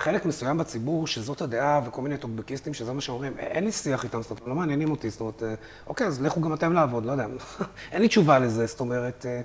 חלק 0.00 0.26
מסוים 0.26 0.58
בציבור 0.58 1.06
שזאת 1.06 1.40
הדעה 1.40 1.80
וכל 1.86 2.02
מיני 2.02 2.16
טוקבקיסטים 2.16 2.74
שזה 2.74 2.92
מה 2.92 3.00
שאומרים, 3.00 3.32
אין 3.38 3.64
לי 3.64 3.72
שיח 3.72 4.04
איתם, 4.04 4.22
זאת 4.22 4.30
אומרת, 4.30 4.46
לא 4.46 4.54
מעניינים 4.54 4.90
אותי, 4.90 5.10
זאת 5.10 5.20
אומרת, 5.20 5.42
אה, 5.42 5.54
אוקיי, 5.86 6.06
אז 6.06 6.22
לכו 6.22 6.40
גם 6.40 6.54
אתם 6.54 6.72
לעבוד, 6.72 7.04
לא 7.06 7.12
יודע, 7.12 7.26
אין 7.92 8.02
לי 8.02 8.08
תשובה 8.08 8.38
לזה, 8.38 8.66
זאת 8.66 8.80
אומרת, 8.80 9.26
אה, 9.26 9.30
אה, 9.30 9.40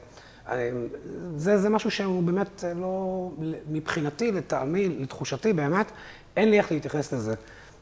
זה, 1.35 1.57
זה 1.57 1.69
משהו 1.69 1.91
שהוא 1.91 2.23
באמת 2.23 2.63
אה, 2.63 2.73
לא, 2.73 3.29
מבחינתי, 3.69 4.31
לטעמי, 4.31 4.89
לתחושתי 4.89 5.53
באמת, 5.53 5.91
אין 6.37 6.49
לי 6.49 6.57
איך 6.57 6.71
להתייחס 6.71 7.13
לזה. 7.13 7.35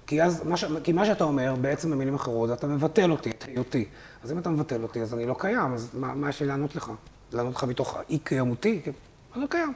כי 0.08 0.24
אז, 0.24 0.44
מה, 0.46 0.58
ש... 0.58 0.66
כי 0.84 0.92
מה 0.92 1.06
שאתה 1.06 1.24
אומר, 1.24 1.56
בעצם 1.62 1.92
במילים 1.92 2.16
אחרות, 2.16 2.52
אתה 2.52 2.68
מבטל 2.68 3.12
אותי, 3.12 3.30
את 3.30 3.44
היותי. 3.48 3.86
אז 4.24 4.32
אם 4.32 4.38
אתה 4.38 4.50
מבטל 4.50 4.84
אותי, 4.84 5.02
אז 5.02 5.14
אני 5.14 5.26
לא 5.26 5.36
קיים, 5.40 5.74
אז 5.74 5.90
מה, 5.94 6.14
מה 6.14 6.30
יש 6.30 6.42
לי 6.42 6.48
לענות 6.48 6.76
לך? 6.76 6.92
לענות 7.32 7.56
לך 7.56 7.64
מתוך 7.64 7.98
האי-קיימותי? 7.98 8.82
אני 9.36 9.42
לא 9.42 9.48
קיים. 9.48 9.74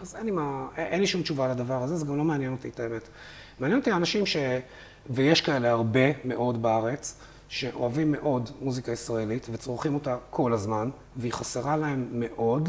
אז 0.00 0.16
אין 0.16 0.24
לי, 0.24 0.30
מה, 0.30 0.66
אין 0.76 1.00
לי 1.00 1.06
שום 1.06 1.22
תשובה 1.22 1.48
לדבר 1.48 1.82
הזה, 1.82 1.96
זה 1.96 2.06
גם 2.06 2.16
לא 2.16 2.24
מעניין 2.24 2.52
אותי 2.52 2.68
את 2.68 2.80
האמת. 2.80 3.08
מעניין 3.60 3.78
אותי 3.78 3.92
אנשים 3.92 4.26
ש... 4.26 4.36
ויש 5.10 5.40
כאלה 5.40 5.70
הרבה 5.70 6.00
מאוד 6.24 6.62
בארץ, 6.62 7.20
שאוהבים 7.52 8.12
מאוד 8.12 8.50
מוזיקה 8.60 8.92
ישראלית 8.92 9.46
וצורכים 9.52 9.94
אותה 9.94 10.16
כל 10.30 10.52
הזמן, 10.52 10.90
והיא 11.16 11.32
חסרה 11.32 11.76
להם 11.76 12.08
מאוד, 12.12 12.68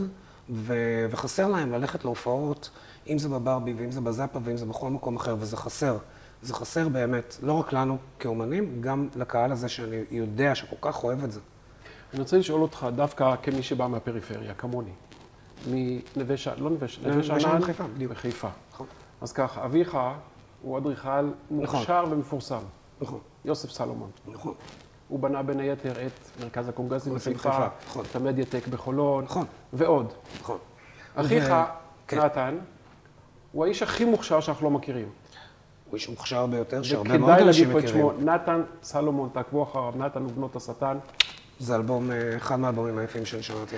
ו... 0.50 0.76
וחסר 1.10 1.48
להם 1.48 1.72
ללכת 1.72 2.06
להופעות, 2.06 2.70
אם 3.08 3.18
זה 3.18 3.30
בברבי 3.30 3.74
ואם 3.74 3.92
זה 3.92 4.02
בזאפה 4.02 4.40
ואם 4.44 4.58
זה 4.58 4.66
בכל 4.66 4.90
מקום 4.90 5.16
אחר, 5.16 5.36
וזה 5.40 5.58
חסר. 5.58 5.98
זה 6.42 6.54
חסר 6.54 6.90
באמת, 6.90 7.38
לא 7.42 7.54
רק 7.54 7.74
לנו 7.74 7.98
כאומנים, 8.20 8.82
גם 8.82 9.08
לקהל 9.16 9.52
הזה 9.52 9.70
שאני 9.70 10.04
יודע 10.12 10.56
שכל 10.56 10.76
כך 10.82 11.04
אוהב 11.04 11.24
את 11.24 11.32
זה. 11.32 11.40
אני 12.14 12.22
רוצה 12.22 12.38
לשאול 12.38 12.62
אותך, 12.62 12.88
דווקא 12.96 13.36
כמי 13.44 13.64
שבא 13.64 13.88
מהפריפריה, 13.88 14.54
כמוני, 14.54 14.92
מנווה 15.68 16.38
שאנן, 16.38 16.64
לא 16.64 16.70
נווה 16.70 16.88
שאנן, 16.88 17.08
נווה 17.08 17.28
נווה 17.28 17.40
שאנן 17.40 17.60
בחיפה, 17.60 17.84
בדיוק. 17.84 18.12
בחיפה. 18.12 18.50
נכון. 18.74 18.88
אז 19.22 19.34
ככה, 19.34 19.66
אביך 19.66 19.98
הוא 20.62 20.78
אדריכל 20.78 21.30
מוכשר 21.52 22.06
ומפורסם, 22.10 22.64
נכון, 23.04 23.20
יוסף 23.46 23.72
סלומון. 23.72 24.12
נכון, 24.28 24.54
הוא 25.08 25.20
בנה 25.20 25.44
בין 25.44 25.60
היתר 25.60 25.92
את 25.92 26.42
מרכז 26.44 26.70
הקונגרסים 26.70 27.12
קונגרסים 27.12 27.34
בחיפה, 27.34 27.68
נכון. 27.88 28.06
את 28.12 28.16
המדיאטק 28.16 28.68
בחולון, 28.68 29.24
נכון. 29.24 29.46
ועוד. 29.74 30.14
נכון. 30.42 30.58
אחיך, 31.16 31.54
כן. 32.08 32.20
נתן, 32.20 32.58
הוא 33.52 33.66
האיש 33.66 33.84
הכי 33.84 34.06
מוכשר 34.06 34.40
שאנחנו 34.40 34.66
לא 34.66 34.72
מכירים. 34.72 35.10
הוא 35.90 35.96
איש 35.96 36.10
מוכשר 36.10 36.46
ביותר, 36.46 36.84
שהרבה 36.84 37.18
מאוד 37.18 37.30
וכדאי 37.30 37.46
להגיד 37.46 37.48
אנשים 37.48 37.72
פה 37.72 37.80
את 37.80 37.84
מכירים. 37.84 38.02
שמו, 38.02 38.32
נתן 38.32 38.62
סלומון, 38.84 39.30
תעקבו 39.34 39.64
אחריו, 39.64 39.94
נתן 39.98 40.26
ובנות 40.26 40.56
השטן. 40.56 40.98
זה 41.60 41.76
אלבום, 41.76 42.12
אה, 42.12 42.38
אחד 42.38 42.60
מהאלבומים 42.60 42.98
היפים 42.98 43.26
שאני 43.26 43.44
שמעתי 43.44 43.76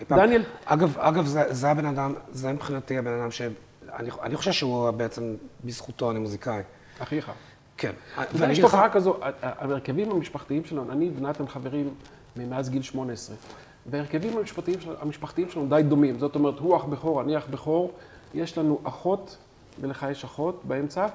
אי 0.00 0.04
פעם. 0.04 0.18
דניאל. 0.18 0.42
אגב, 0.64 0.98
אגב, 0.98 1.26
זה, 1.26 1.54
זה 1.54 1.70
הבן 1.70 1.86
אדם, 1.86 2.14
זה 2.32 2.52
מבחינתי 2.52 2.98
הבן 2.98 3.20
אדם 3.20 3.30
ש... 3.30 3.42
אני, 3.92 4.10
אני 4.22 4.36
חושב 4.36 4.52
שהוא 4.52 4.90
בעצם, 4.90 5.34
בזכותו 5.64 6.10
אני 6.10 6.18
מוזיקאי. 6.18 6.62
אחיך. 6.98 7.32
כן. 7.76 7.92
ויש 8.34 8.58
תופעה 8.58 8.90
כזו, 8.90 9.16
ההרכבים 9.42 10.10
המשפחתיים 10.10 10.64
שלנו, 10.64 10.92
אני 10.92 11.10
ונתן 11.16 11.46
חברים 11.46 11.94
מאז 12.36 12.70
גיל 12.70 12.82
18, 12.82 13.36
וההרכבים 13.86 14.38
המשפחתיים, 14.38 14.80
של, 14.80 14.94
המשפחתיים 15.00 15.50
שלנו 15.50 15.68
די 15.68 15.82
דומים, 15.88 16.18
זאת 16.18 16.34
אומרת, 16.34 16.58
הוא 16.58 16.76
אח 16.76 16.84
בכור, 16.84 17.22
אני 17.22 17.38
אח 17.38 17.46
בכור, 17.50 17.92
יש 18.34 18.58
לנו 18.58 18.78
אחות, 18.84 19.36
ולך 19.80 20.06
יש 20.10 20.24
אחות 20.24 20.60
באמצע, 20.64 21.06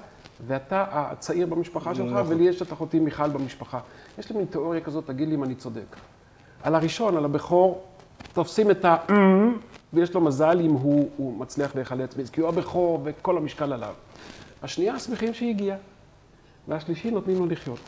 ואתה 0.46 0.84
הצעיר 0.90 1.46
במשפחה 1.46 1.94
שלך, 1.94 2.12
נכון. 2.12 2.24
ולי 2.28 2.44
יש 2.44 2.62
את 2.62 2.72
אחותי 2.72 2.98
מיכל 2.98 3.28
במשפחה. 3.28 3.80
יש 4.18 4.30
לי 4.30 4.36
מין 4.36 4.46
תיאוריה 4.46 4.80
כזאת, 4.80 5.06
תגיד 5.06 5.28
לי 5.28 5.34
אם 5.34 5.44
אני 5.44 5.54
צודק. 5.54 5.96
על 6.62 6.74
הראשון, 6.74 7.16
על 7.16 7.24
הבכור, 7.24 7.84
תופסים 8.32 8.70
את 8.70 8.84
ה... 8.84 8.96
ויש 9.92 10.14
לו 10.14 10.20
מזל 10.20 10.60
אם 10.60 10.70
הוא, 10.70 11.08
הוא 11.16 11.40
מצליח 11.40 11.74
להיחלץ 11.74 12.14
כי 12.32 12.40
הוא 12.40 12.48
הבכור 12.48 13.00
וכל 13.04 13.36
המשקל 13.36 13.72
עליו. 13.72 13.94
השנייה, 14.62 14.98
שמחים 14.98 15.34
שהיא 15.34 15.50
הגיעה. 15.50 15.76
והשלישי 16.68 17.10
נותנים 17.10 17.38
לו 17.38 17.46
לחיות. 17.46 17.80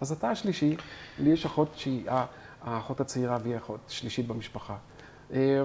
אז 0.00 0.12
אתה 0.12 0.30
השלישי, 0.30 0.76
לי 1.18 1.30
יש 1.30 1.46
אחות 1.46 1.68
שהיא 1.76 2.04
האחות 2.62 3.00
הצעירה 3.00 3.38
והיא 3.42 3.56
אחות 3.56 3.80
שלישית 3.88 4.26
במשפחה. 4.26 4.76
אה, 5.32 5.62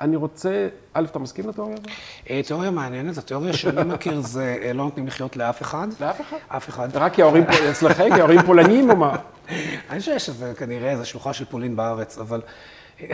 אני 0.00 0.16
רוצה, 0.16 0.68
א', 0.94 1.04
אתה 1.04 1.18
מסכים 1.18 1.48
לתיאוריה 1.48 1.74
הזאת? 1.74 1.88
אה, 2.30 2.40
תיאוריה 2.46 2.70
מעניינת, 2.70 3.18
התיאוריה 3.18 3.52
שאני 3.52 3.84
מכיר 3.84 4.20
זה 4.20 4.56
אה, 4.62 4.72
לא 4.72 4.84
נותנים 4.84 5.06
לחיות 5.06 5.36
לאף 5.36 5.62
אחד. 5.62 5.88
לאף 6.00 6.20
אחד? 6.20 6.36
אף 6.48 6.68
אחד. 6.68 6.96
רק 6.96 7.14
כי 7.14 7.22
ההורים 7.22 7.44
אצלכם, 7.70 8.14
כי 8.14 8.20
ההורים 8.20 8.42
פולנים 8.42 8.90
או 8.90 8.96
מה? 8.96 9.16
אני 9.90 10.00
חושב 10.00 10.18
שזה 10.18 10.52
כנראה 10.56 10.90
איזו 10.90 11.04
שלוחה 11.04 11.32
של 11.32 11.44
פולין 11.44 11.76
בארץ, 11.76 12.18
אבל, 12.18 12.40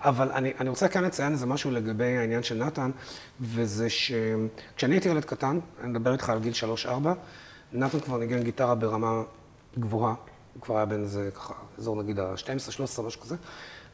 אבל 0.00 0.32
אני, 0.32 0.52
אני 0.60 0.68
רוצה 0.68 0.88
כאן 0.88 1.04
לציין 1.04 1.32
איזה 1.32 1.46
משהו 1.46 1.70
לגבי 1.70 2.16
העניין 2.16 2.42
של 2.42 2.64
נתן, 2.64 2.90
וזה 3.40 3.90
שכשאני 3.90 4.94
הייתי 4.94 5.08
ילד 5.08 5.24
קטן, 5.24 5.58
אני 5.80 5.88
מדבר 5.88 6.12
איתך 6.12 6.30
על 6.30 6.38
גיל 6.38 6.52
3-4, 6.86 6.88
נתן 7.72 8.00
כבר 8.00 8.18
ניגן 8.18 8.42
גיטרה 8.42 8.74
ברמה 8.74 9.22
גבוהה, 9.78 10.14
הוא 10.54 10.62
כבר 10.62 10.76
היה 10.76 10.86
בן 10.86 11.02
איזה 11.02 11.30
ככה, 11.34 11.54
אזור 11.78 12.02
נגיד 12.02 12.18
ה-12-13, 12.18 13.02
משהו 13.02 13.20
כזה. 13.20 13.36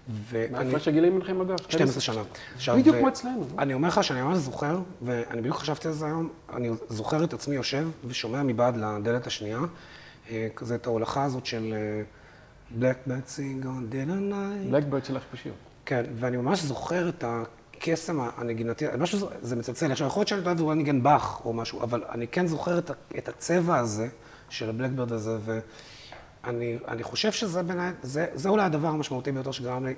ואני... 0.09 0.65
מהפרש 0.65 0.89
הגילים 0.89 1.13
ביניכם 1.13 1.41
אגב? 1.41 1.57
12 1.69 2.01
שנה. 2.01 2.23
עכשיו, 2.55 2.77
בדיוק 2.77 2.97
כמו 2.97 3.09
אצלנו. 3.09 3.47
אני 3.59 3.75
אומר 3.75 3.89
לך 3.89 4.05
שאני 4.05 4.23
ממש 4.23 4.39
זוכר, 4.39 4.79
ואני 5.03 5.41
בדיוק 5.41 5.57
חשבתי 5.57 5.89
על 5.89 5.95
זה 5.95 6.07
היום, 6.07 6.29
אני 6.53 6.71
זוכר 6.89 7.25
את 7.25 7.33
עצמי 7.33 7.55
יושב 7.55 7.89
ושומע 8.07 8.43
מבעד 8.43 8.77
לדלת 8.77 9.27
השנייה, 9.27 9.61
אה, 10.31 10.49
כזה 10.57 10.75
את 10.75 10.87
ההולכה 10.87 11.25
הזאת 11.25 11.47
של 11.47 11.75
אה, 11.75 12.03
Black 12.81 13.09
Bat 13.09 13.37
Sing 13.37 13.65
on 13.65 13.93
Dead 13.93 14.09
on 14.09 14.33
Night. 14.33 14.71
בלקברד 14.71 15.05
של 15.05 15.17
החיפושיות. 15.17 15.57
כן, 15.87 16.05
ואני 16.17 16.37
ממש 16.37 16.63
זוכר 16.63 17.09
את 17.09 17.25
הקסם 17.83 18.21
הנגינתי, 18.37 18.85
משהו, 18.99 19.29
זה 19.43 19.57
מצלצל. 19.57 19.93
עכשיו, 19.93 20.07
יכול 20.07 20.21
להיות 20.21 20.29
שאני 20.29 20.39
יודעת 20.39 20.61
אולי 20.61 20.77
ניגן 20.77 21.03
באך 21.03 21.41
או 21.45 21.53
משהו, 21.53 21.83
אבל 21.83 22.05
אני 22.09 22.29
כן 22.29 22.47
זוכר 22.47 22.79
את, 22.79 22.91
את 23.19 23.29
הצבע 23.29 23.79
הזה 23.79 24.09
של 24.49 24.69
הבלקברד 24.69 25.13
הזה, 25.13 25.39
ואני 25.45 26.79
אני 26.89 27.03
חושב 27.03 27.33
שזה 27.33 27.63
בעיניי, 27.63 27.93
זה, 28.03 28.27
זה 28.35 28.49
אולי 28.49 28.65
הדבר 28.65 28.89
המשמעותי 28.89 29.33
ביותר 29.33 29.51
שגרם 29.51 29.87
לי, 29.87 29.95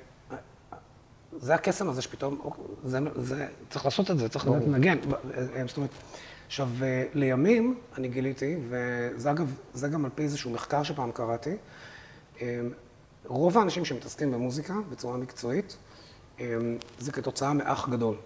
זה 1.41 1.55
הקסם 1.55 1.89
הזה 1.89 2.03
שפתאום, 2.03 2.41
אוקיי, 2.45 2.65
זה, 2.85 2.99
זה, 3.17 3.47
צריך 3.71 3.85
לעשות 3.85 4.11
את 4.11 4.19
זה, 4.19 4.29
צריך 4.29 4.47
לדעת 4.47 4.63
לנגן. 4.63 4.99
זאת 5.67 5.77
אומרת, 5.77 5.91
עכשיו, 6.47 6.69
אה, 6.83 7.05
לימים 7.15 7.79
אני 7.99 8.09
גיליתי, 8.09 8.57
וזה 8.69 9.31
אגב, 9.31 9.55
זה 9.75 9.89
גם 9.89 10.05
על 10.05 10.11
פי 10.15 10.23
איזשהו 10.23 10.51
מחקר 10.51 10.83
שפעם 10.83 11.13
קראתי, 11.13 11.57
אה, 12.41 12.61
רוב 13.27 13.59
האנשים 13.59 13.85
שמתעסקים 13.85 14.33
במוזיקה 14.33 14.75
בצורה 14.91 15.17
מקצועית, 15.17 15.77
זה 16.99 17.13
כתוצאה 17.13 17.53
מאח 17.53 17.89
גדול. 17.89 18.17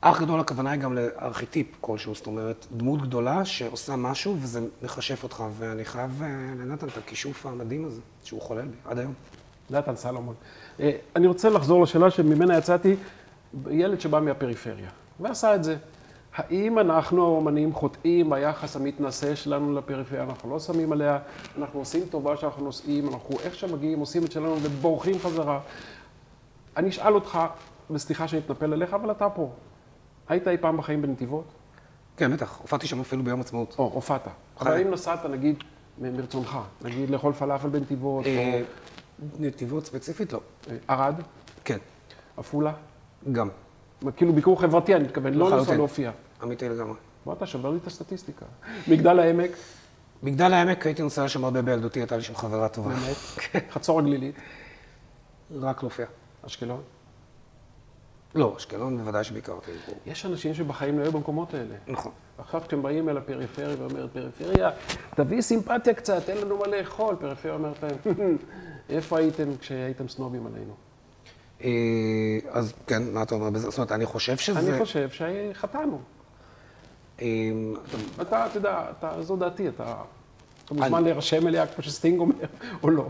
אח 0.00 0.20
גדול 0.20 0.40
הכוונה 0.40 0.70
היא 0.70 0.80
גם 0.80 0.94
לארכיטיפ 0.94 1.66
כלשהו, 1.80 2.14
זאת 2.14 2.26
אומרת, 2.26 2.66
דמות 2.72 3.02
גדולה 3.02 3.44
שעושה 3.44 3.96
משהו 3.96 4.36
וזה 4.40 4.60
מכשף 4.82 5.22
אותך, 5.22 5.44
ואני 5.58 5.84
חייב 5.84 6.22
אה, 6.22 6.28
לנתן 6.58 6.88
את 6.88 6.96
הכישוף 6.96 7.46
המדהים 7.46 7.84
הזה, 7.84 8.00
שהוא 8.24 8.40
חולל 8.40 8.66
בי 8.66 8.76
עד 8.84 8.98
היום. 8.98 9.12
נתן 9.70 9.96
סלומון. 9.96 10.34
אה, 10.80 10.90
אני 11.16 11.26
רוצה 11.26 11.48
לחזור 11.48 11.82
לשאלה 11.82 12.10
שממנה 12.10 12.58
יצאתי, 12.58 12.96
ילד 13.70 14.00
שבא 14.00 14.20
מהפריפריה, 14.20 14.88
ועשה 15.20 15.54
את 15.54 15.64
זה. 15.64 15.76
האם 16.34 16.78
אנחנו 16.78 17.24
האומנים 17.24 17.72
חוטאים 17.74 18.30
ביחס 18.30 18.76
המתנשא 18.76 19.34
שלנו 19.34 19.74
לפריפריה? 19.74 20.22
אנחנו 20.22 20.50
לא 20.50 20.60
שמים 20.60 20.92
עליה, 20.92 21.18
אנחנו 21.58 21.78
עושים 21.78 22.02
טובה 22.10 22.36
שאנחנו 22.36 22.64
נוסעים, 22.64 23.08
אנחנו 23.08 23.36
איך 23.44 23.54
שמגיעים 23.54 23.98
עושים 23.98 24.24
את 24.24 24.32
שלנו 24.32 24.56
ובורחים 24.62 25.18
חזרה. 25.18 25.60
אני 26.76 26.88
אשאל 26.88 27.14
אותך, 27.14 27.38
וסליחה 27.90 28.28
שאני 28.28 28.42
אתנפל 28.42 28.72
עליך, 28.72 28.94
אבל 28.94 29.10
אתה 29.10 29.30
פה. 29.30 29.50
היית 30.28 30.48
אי 30.48 30.56
פעם 30.56 30.76
בחיים 30.76 31.02
בנתיבות? 31.02 31.44
כן, 32.16 32.32
בטח, 32.32 32.58
הופעתי 32.62 32.86
שם 32.86 33.00
אפילו 33.00 33.22
ביום 33.22 33.40
עצמאות. 33.40 33.74
או, 33.78 33.90
הופעת. 33.94 34.28
אבל. 34.60 34.72
האם 34.72 34.90
נסעת, 34.90 35.24
נגיד, 35.26 35.64
מרצונך, 35.98 36.58
נגיד 36.82 37.10
לאכול 37.10 37.32
פלאפל 37.32 37.68
בנתיבות, 37.68 38.26
אה, 38.26 38.62
נתיבות 39.38 39.86
ספציפית 39.86 40.32
לא. 40.32 40.40
אה, 40.70 40.76
ערד, 40.88 41.14
כן, 41.64 41.78
עפולה? 42.36 42.72
גם. 43.32 43.48
כאילו 44.16 44.32
ביקור 44.32 44.60
חברתי, 44.60 44.94
אני 44.94 45.04
מתכוון, 45.04 45.34
לא 45.34 45.50
לנסוע. 45.50 45.76
להופיע. 45.76 46.10
אמיתי 46.42 46.68
לגמרי. 46.68 46.96
בוא, 47.24 47.32
אתה 47.32 47.46
שובר 47.46 47.70
לי 47.70 47.78
את 47.82 47.86
הסטטיסטיקה. 47.86 48.46
מגדל 48.88 49.18
העמק, 49.18 49.50
מגדל 50.22 50.52
העמק 50.52 50.86
הייתי 50.86 51.02
נוסע 51.02 51.24
לשם 51.24 51.44
הרבה 51.44 51.62
בילדותי, 51.62 52.00
הייתה 52.00 52.16
לי 52.16 52.22
שם 52.22 52.34
חברה 52.34 52.68
טובה. 52.68 52.90
באמת, 52.90 53.16
חצור 53.74 53.98
הגלילית, 53.98 54.34
רק 55.60 55.82
להופיע. 55.82 56.06
אשקלון. 56.46 56.80
לא, 58.34 58.54
אשקלון 58.56 58.98
בוודאי 58.98 59.24
שביקרתי. 59.24 59.70
יש 60.06 60.26
אנשים 60.26 60.54
שבחיים 60.54 60.98
לא 60.98 61.02
היו 61.04 61.12
במקומות 61.12 61.54
האלה. 61.54 61.74
נכון. 61.88 62.12
עכשיו 62.38 62.60
כשהם 62.68 62.82
באים 62.82 63.08
אל 63.08 63.16
הפריפריה 63.16 63.76
ואומרת, 63.78 64.10
פריפריה, 64.12 64.70
תביא 65.16 65.40
סימפתיה 65.40 65.94
קצת, 65.94 66.26
תן 66.26 66.36
לנו 66.36 66.58
מה 66.58 66.66
לאכול. 66.66 67.16
פריפריה 67.20 67.54
אומרת 67.54 67.82
להם, 67.82 67.96
איפה 68.88 69.18
הייתם 69.18 69.56
כשהייתם 69.60 70.08
סנובים 70.08 70.46
עלינו? 70.46 70.74
אה, 71.64 71.70
אז 72.50 72.72
כן, 72.86 73.02
מה 73.12 73.22
אתה 73.22 73.34
אומר 73.34 73.50
בזה? 73.50 73.70
זאת 73.70 73.78
אומרת, 73.78 73.92
אני 73.92 74.06
חושב 74.06 74.36
שזה... 74.36 74.58
אני 74.58 74.78
חושב 74.78 75.08
שחטאנו. 75.10 76.00
אה, 77.22 77.26
אתה- 78.20 78.46
אתה, 78.46 78.58
יודע, 78.58 78.84
אתה, 78.98 79.22
זו 79.22 79.36
דעתי, 79.36 79.68
אתה... 79.68 79.94
אתה 80.64 80.74
מוזמן 80.74 81.04
להירשם 81.04 81.46
אליה 81.46 81.66
כמו 81.66 81.84
שסטינג 81.84 82.20
אומר, 82.20 82.34
או 82.82 82.90
לא. 82.90 83.06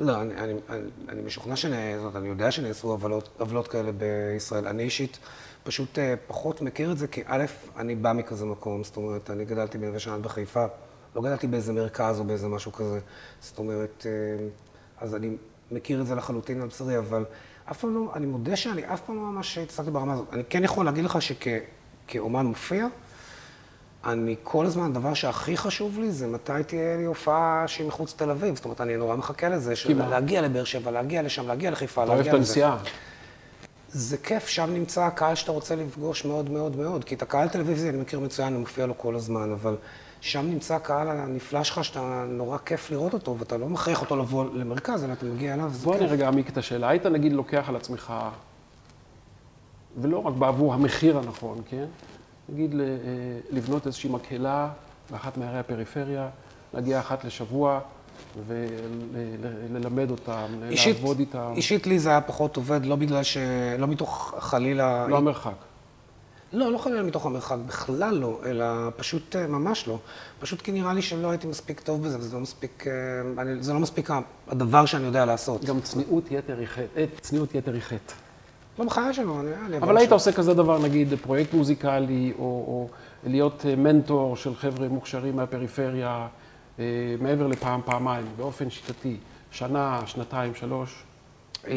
לא, 0.00 0.20
אני, 0.20 0.34
אני, 0.34 0.52
אני, 0.68 0.82
אני 1.08 1.22
משוכנע 1.22 1.56
שנ... 1.56 1.70
זאת 1.70 2.00
אומרת, 2.00 2.16
אני 2.16 2.28
יודע 2.28 2.50
שנעשו 2.50 2.90
עוולות, 2.90 3.28
עוולות 3.38 3.68
כאלה 3.68 3.90
בישראל. 3.92 4.66
אני 4.66 4.82
אישית 4.82 5.18
פשוט 5.62 5.98
אה, 5.98 6.14
פחות 6.26 6.62
מכיר 6.62 6.92
את 6.92 6.98
זה, 6.98 7.06
כי 7.08 7.22
א', 7.26 7.44
אני 7.76 7.94
בא 7.94 8.12
מכזה 8.12 8.46
מקום, 8.46 8.84
זאת 8.84 8.96
אומרת, 8.96 9.30
אני 9.30 9.44
גדלתי 9.44 9.78
בנווה 9.78 9.98
שאנן 9.98 10.22
בחיפה, 10.22 10.66
לא 11.16 11.22
גדלתי 11.22 11.46
באיזה 11.46 11.72
מרכז 11.72 12.20
או 12.20 12.24
באיזה 12.24 12.48
משהו 12.48 12.72
כזה. 12.72 13.00
זאת 13.40 13.58
אומרת, 13.58 14.06
אה, 14.06 14.46
אז 14.98 15.14
אני 15.14 15.36
מכיר 15.70 16.00
את 16.00 16.06
זה 16.06 16.14
לחלוטין 16.14 16.60
על 16.60 16.68
בשרי, 16.68 16.98
אבל 16.98 17.24
אף 17.70 17.80
פעם 17.80 17.94
לא, 17.94 18.12
אני 18.14 18.26
מודה 18.26 18.56
שאני 18.56 18.92
אף 18.92 19.00
פעם 19.00 19.16
לא 19.16 19.22
ממש 19.22 19.58
הצלחתי 19.58 19.90
ברמה 19.90 20.12
הזאת. 20.12 20.26
אני 20.32 20.42
כן 20.48 20.64
יכול 20.64 20.84
להגיד 20.84 21.04
לך 21.04 21.18
שכאומן 21.22 22.46
מופיע, 22.46 22.86
אני 24.04 24.36
כל 24.42 24.66
הזמן, 24.66 24.90
הדבר 24.90 25.14
שהכי 25.14 25.56
חשוב 25.56 25.98
לי 25.98 26.12
זה 26.12 26.26
מתי 26.26 26.52
תהיה 26.66 26.96
לי 26.96 27.04
הופעה 27.04 27.64
שהיא 27.66 27.86
מחוץ 27.86 28.14
תל 28.16 28.30
אביב. 28.30 28.56
זאת 28.56 28.64
אומרת, 28.64 28.80
אני 28.80 28.96
נורא 28.96 29.16
מחכה 29.16 29.48
לזה, 29.48 29.76
של 29.76 29.94
מה? 29.94 30.08
להגיע 30.08 30.42
לבאר 30.42 30.64
שבע, 30.64 30.90
להגיע 30.90 31.22
לשם, 31.22 31.48
להגיע 31.48 31.70
לחיפה, 31.70 32.02
אתה 32.02 32.12
אוהב 32.12 32.18
להגיע 32.18 32.34
את 32.34 32.40
לזה. 32.40 32.50
הנסיעה. 32.50 32.76
זה 33.92 34.16
כיף, 34.16 34.48
שם 34.48 34.70
נמצא 34.72 35.04
הקהל 35.04 35.34
שאתה 35.34 35.52
רוצה 35.52 35.76
לפגוש 35.76 36.24
מאוד 36.24 36.50
מאוד 36.50 36.76
מאוד. 36.76 37.04
כי 37.04 37.14
את 37.14 37.22
הקהל 37.22 37.48
טלוויזיה 37.48 37.90
אני 37.90 37.98
מכיר 37.98 38.20
מצוין, 38.20 38.48
אני 38.48 38.58
מופיע 38.58 38.86
לו 38.86 38.98
כל 38.98 39.16
הזמן, 39.16 39.52
אבל 39.52 39.76
שם 40.20 40.46
נמצא 40.46 40.74
הקהל 40.74 41.08
הנפלא 41.08 41.64
שלך, 41.64 41.84
שאתה 41.84 42.24
נורא 42.28 42.58
כיף 42.58 42.90
לראות 42.90 43.14
אותו, 43.14 43.36
ואתה 43.38 43.56
לא 43.56 43.68
מכריח 43.68 44.00
אותו 44.00 44.16
לבוא 44.16 44.44
למרכז, 44.54 45.04
אלא 45.04 45.12
אתה 45.12 45.26
מגיע 45.26 45.54
אליו, 45.54 45.70
זה 45.72 45.84
בוא 45.84 45.92
כיף. 45.92 46.02
אני 46.02 46.10
רגע 46.10 46.26
אעמיק 46.26 46.48
את 46.48 46.56
השאלה. 46.56 46.88
היית 46.88 47.06
נגיד 47.06 47.32
לוקח 47.32 47.64
על 47.68 47.76
עצמך, 47.76 48.12
ולא 50.00 50.18
רק 50.18 50.34
בעבור 50.34 50.74
המחיר 50.74 51.18
הנכון, 51.18 51.62
כן? 51.70 51.84
נגיד 52.52 52.80
אה, 52.80 52.86
לבנות 53.50 53.86
איזושהי 53.86 54.10
מקהלה 54.10 54.68
באחת 55.10 55.36
מערי 55.36 55.58
הפריפריה, 55.58 56.28
להגיע 56.74 57.00
אחת 57.00 57.24
לשבוע 57.24 57.80
וללמד 58.46 60.10
אותם, 60.10 60.46
אישית, 60.70 60.96
לעבוד 60.96 61.18
איתם. 61.18 61.52
אישית 61.56 61.86
לי 61.86 61.98
זה 61.98 62.10
היה 62.10 62.20
פחות 62.20 62.56
עובד, 62.56 62.86
לא 62.86 62.96
בגלל 62.96 63.22
ש... 63.22 63.36
לא 63.78 63.86
מתוך 63.86 64.34
חלילה... 64.38 65.06
לא 65.08 65.16
המרחק. 65.16 65.54
לא, 66.52 66.72
לא 66.72 66.78
חלילה 66.78 67.02
מתוך 67.02 67.26
המרחק, 67.26 67.56
בכלל 67.66 68.14
לא, 68.14 68.40
אלא 68.46 68.64
פשוט 68.96 69.36
אה, 69.36 69.46
ממש 69.46 69.88
לא. 69.88 69.98
פשוט 70.40 70.62
כי 70.62 70.72
נראה 70.72 70.92
לי 70.92 71.02
שלא 71.02 71.30
הייתי 71.30 71.46
מספיק 71.46 71.80
טוב 71.80 72.02
בזה, 72.02 72.18
וזה 72.18 72.34
לא 72.34 72.40
מספיק, 72.40 72.86
אה, 72.86 73.42
אני, 73.42 73.62
זה 73.62 73.72
לא 73.72 73.80
מספיק 73.80 74.10
הדבר 74.48 74.86
שאני 74.86 75.04
יודע 75.04 75.24
לעשות. 75.24 75.64
גם 75.64 75.80
צניעות 75.80 76.24
יתר 76.30 76.58
היא 76.58 76.66
חטא. 76.66 77.04
צניעות 77.20 77.54
יתר 77.54 77.72
היא 77.72 77.82
חטא. 77.82 78.14
בחיי 78.86 79.12
שלו, 79.12 79.40
אני... 79.40 79.50
אני 79.66 79.78
אבל 79.78 79.96
היית 79.96 80.12
עושה 80.12 80.32
כזה 80.32 80.54
דבר, 80.54 80.78
נגיד, 80.78 81.14
פרויקט 81.22 81.54
מוזיקלי, 81.54 82.32
או, 82.38 82.44
או 82.44 82.88
להיות 83.26 83.66
אה, 83.68 83.76
מנטור 83.76 84.36
של 84.36 84.54
חבר'ה 84.54 84.88
מוכשרים 84.88 85.36
מהפריפריה, 85.36 86.26
אה, 86.78 86.84
מעבר 87.20 87.46
לפעם, 87.46 87.80
פעמיים, 87.84 88.26
באופן 88.36 88.70
שיטתי, 88.70 89.16
שנה, 89.50 90.00
שנתיים, 90.06 90.54
שלוש. 90.54 91.02
אה, 91.68 91.72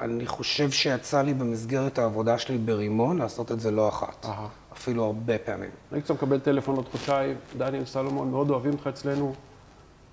אני 0.00 0.26
חושב 0.26 0.70
שיצא 0.70 1.22
לי 1.22 1.34
במסגרת 1.34 1.98
העבודה 1.98 2.38
שלי 2.38 2.58
ברימון 2.58 3.18
לעשות 3.18 3.52
את 3.52 3.60
זה 3.60 3.70
לא 3.70 3.88
אחת. 3.88 4.24
אהה. 4.24 4.46
אפילו 4.72 5.04
הרבה 5.04 5.38
פעמים. 5.38 5.70
היית 5.92 6.10
מקבל 6.10 6.38
טלפון 6.38 6.76
עוד 6.76 6.88
חודשיים, 6.88 7.36
דניאל 7.56 7.84
סלומון, 7.84 8.30
מאוד 8.30 8.50
אוהבים 8.50 8.72
אותך 8.72 8.86
אצלנו, 8.86 9.34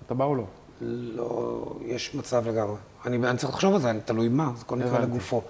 אתה 0.06 0.14
בא 0.14 0.24
או 0.24 0.34
לא? 0.34 0.44
לא, 0.80 1.64
יש 1.86 2.14
מצב 2.14 2.48
לגמרי. 2.48 2.76
אני, 3.06 3.16
אני 3.16 3.38
צריך 3.38 3.52
לחשוב 3.52 3.74
על 3.74 3.80
זה, 3.80 3.90
אני 3.90 4.00
תלוי 4.00 4.28
מה, 4.28 4.50
זה 4.56 4.64
כל 4.64 4.82
הבנתי. 4.82 5.02
לגופו. 5.02 5.42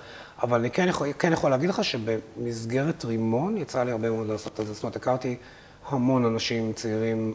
אבל 0.42 0.58
אני 0.58 0.70
כן 0.70 0.88
יכול, 0.88 1.08
כן 1.18 1.32
יכול 1.32 1.50
להגיד 1.50 1.68
לך 1.68 1.84
שבמסגרת 1.84 3.04
רימון 3.04 3.56
יצא 3.56 3.82
לי 3.82 3.90
הרבה 3.90 4.10
מאוד 4.10 4.26
לעשות 4.26 4.60
את 4.60 4.66
זה. 4.66 4.72
זאת 4.72 4.82
אומרת, 4.82 4.96
הכרתי 4.96 5.36
המון 5.88 6.24
אנשים 6.24 6.72
צעירים, 6.72 7.34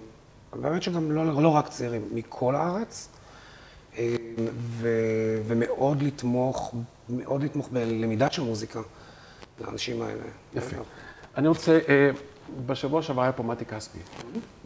באמת 0.54 0.84
שגם 0.84 1.12
לא, 1.12 1.44
לא 1.44 1.50
רק 1.50 1.68
צעירים, 1.68 2.02
מכל 2.12 2.56
הארץ, 2.56 3.10
אה, 3.98 4.16
ו, 4.58 4.90
ומאוד 5.48 6.02
לתמוך, 6.02 6.76
מאוד 7.10 7.44
לתמוך 7.44 7.70
בלמידה 7.72 8.32
של 8.32 8.42
מוזיקה 8.42 8.80
לאנשים 9.62 10.02
האלה. 10.02 10.24
יפה. 10.56 10.76
אני 11.38 11.48
רוצה, 11.48 11.80
אה, 11.90 12.10
בשבוע 12.66 13.02
שעבר 13.02 13.22
היה 13.22 13.32
פה 13.32 13.44
מתי 13.44 13.66
כספי, 13.66 14.00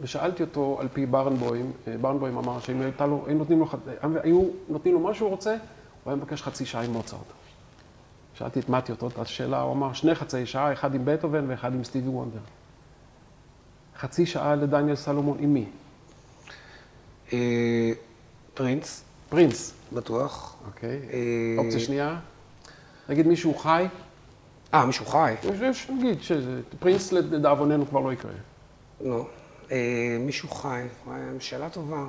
ושאלתי 0.00 0.42
אותו 0.42 0.76
על 0.80 0.88
פי 0.92 1.06
ברנבוים, 1.06 1.72
אה, 1.88 1.94
ברנבוים 2.00 2.38
אמר 2.38 2.60
שאם 2.60 2.82
לו, 3.00 3.24
היו 4.22 4.44
נותנים 4.68 4.94
לו 4.94 5.00
מה 5.00 5.14
שהוא 5.14 5.30
רוצה, 5.30 5.50
הוא 5.50 6.12
היה 6.12 6.16
מבקש 6.16 6.42
חצי 6.42 6.66
שעה 6.66 6.82
עם 6.82 6.90
מוצרט. 6.90 7.41
שאלתי 8.34 8.60
את 8.60 8.68
מתי 8.68 8.92
אותו 8.92 9.08
את 9.08 9.18
השאלה, 9.18 9.60
הוא 9.60 9.72
אמר 9.72 9.92
שני 9.92 10.14
חצי 10.14 10.46
שעה, 10.46 10.72
אחד 10.72 10.94
עם 10.94 11.04
בטהובן 11.04 11.50
ואחד 11.50 11.74
עם 11.74 11.84
סטיבי 11.84 12.08
וונדר. 12.08 12.38
חצי 13.98 14.26
שעה 14.26 14.54
לדניאל 14.54 14.96
סלומון, 14.96 15.38
עם 15.40 15.54
מי? 15.54 15.66
אה, 17.32 17.92
פרינס, 18.54 19.04
פרינס. 19.28 19.74
בטוח. 19.92 20.56
אוקיי. 20.66 21.00
אה, 21.12 21.18
אופציה 21.58 21.80
שנייה, 21.80 22.18
נגיד 23.08 23.26
מישהו 23.26 23.54
חי, 23.54 23.86
אה, 24.74 24.86
מישהו 24.86 25.06
חי? 25.06 25.34
נגיד 25.88 26.18
שפרינס 26.22 27.12
לדאבוננו 27.12 27.86
כבר 27.86 28.00
לא 28.00 28.12
יקרה. 28.12 28.32
לא. 29.00 29.26
אה, 29.72 30.16
מישהו 30.20 30.48
חי, 30.48 30.82
שאלה 31.38 31.70
טובה. 31.70 32.06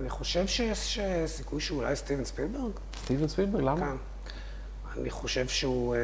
אני 0.00 0.10
חושב 0.10 0.46
שיש 0.46 0.98
אה, 0.98 1.26
סיכוי 1.26 1.60
שאולי 1.60 1.96
סטיבן 1.96 2.24
ספילברג? 2.24 2.72
סטיבן 3.04 3.28
ספילברג, 3.28 3.62
למה? 3.62 3.76
כן. 3.76 3.96
אני 5.00 5.10
חושב 5.10 5.48
שהוא 5.48 5.94
אה, 5.94 6.00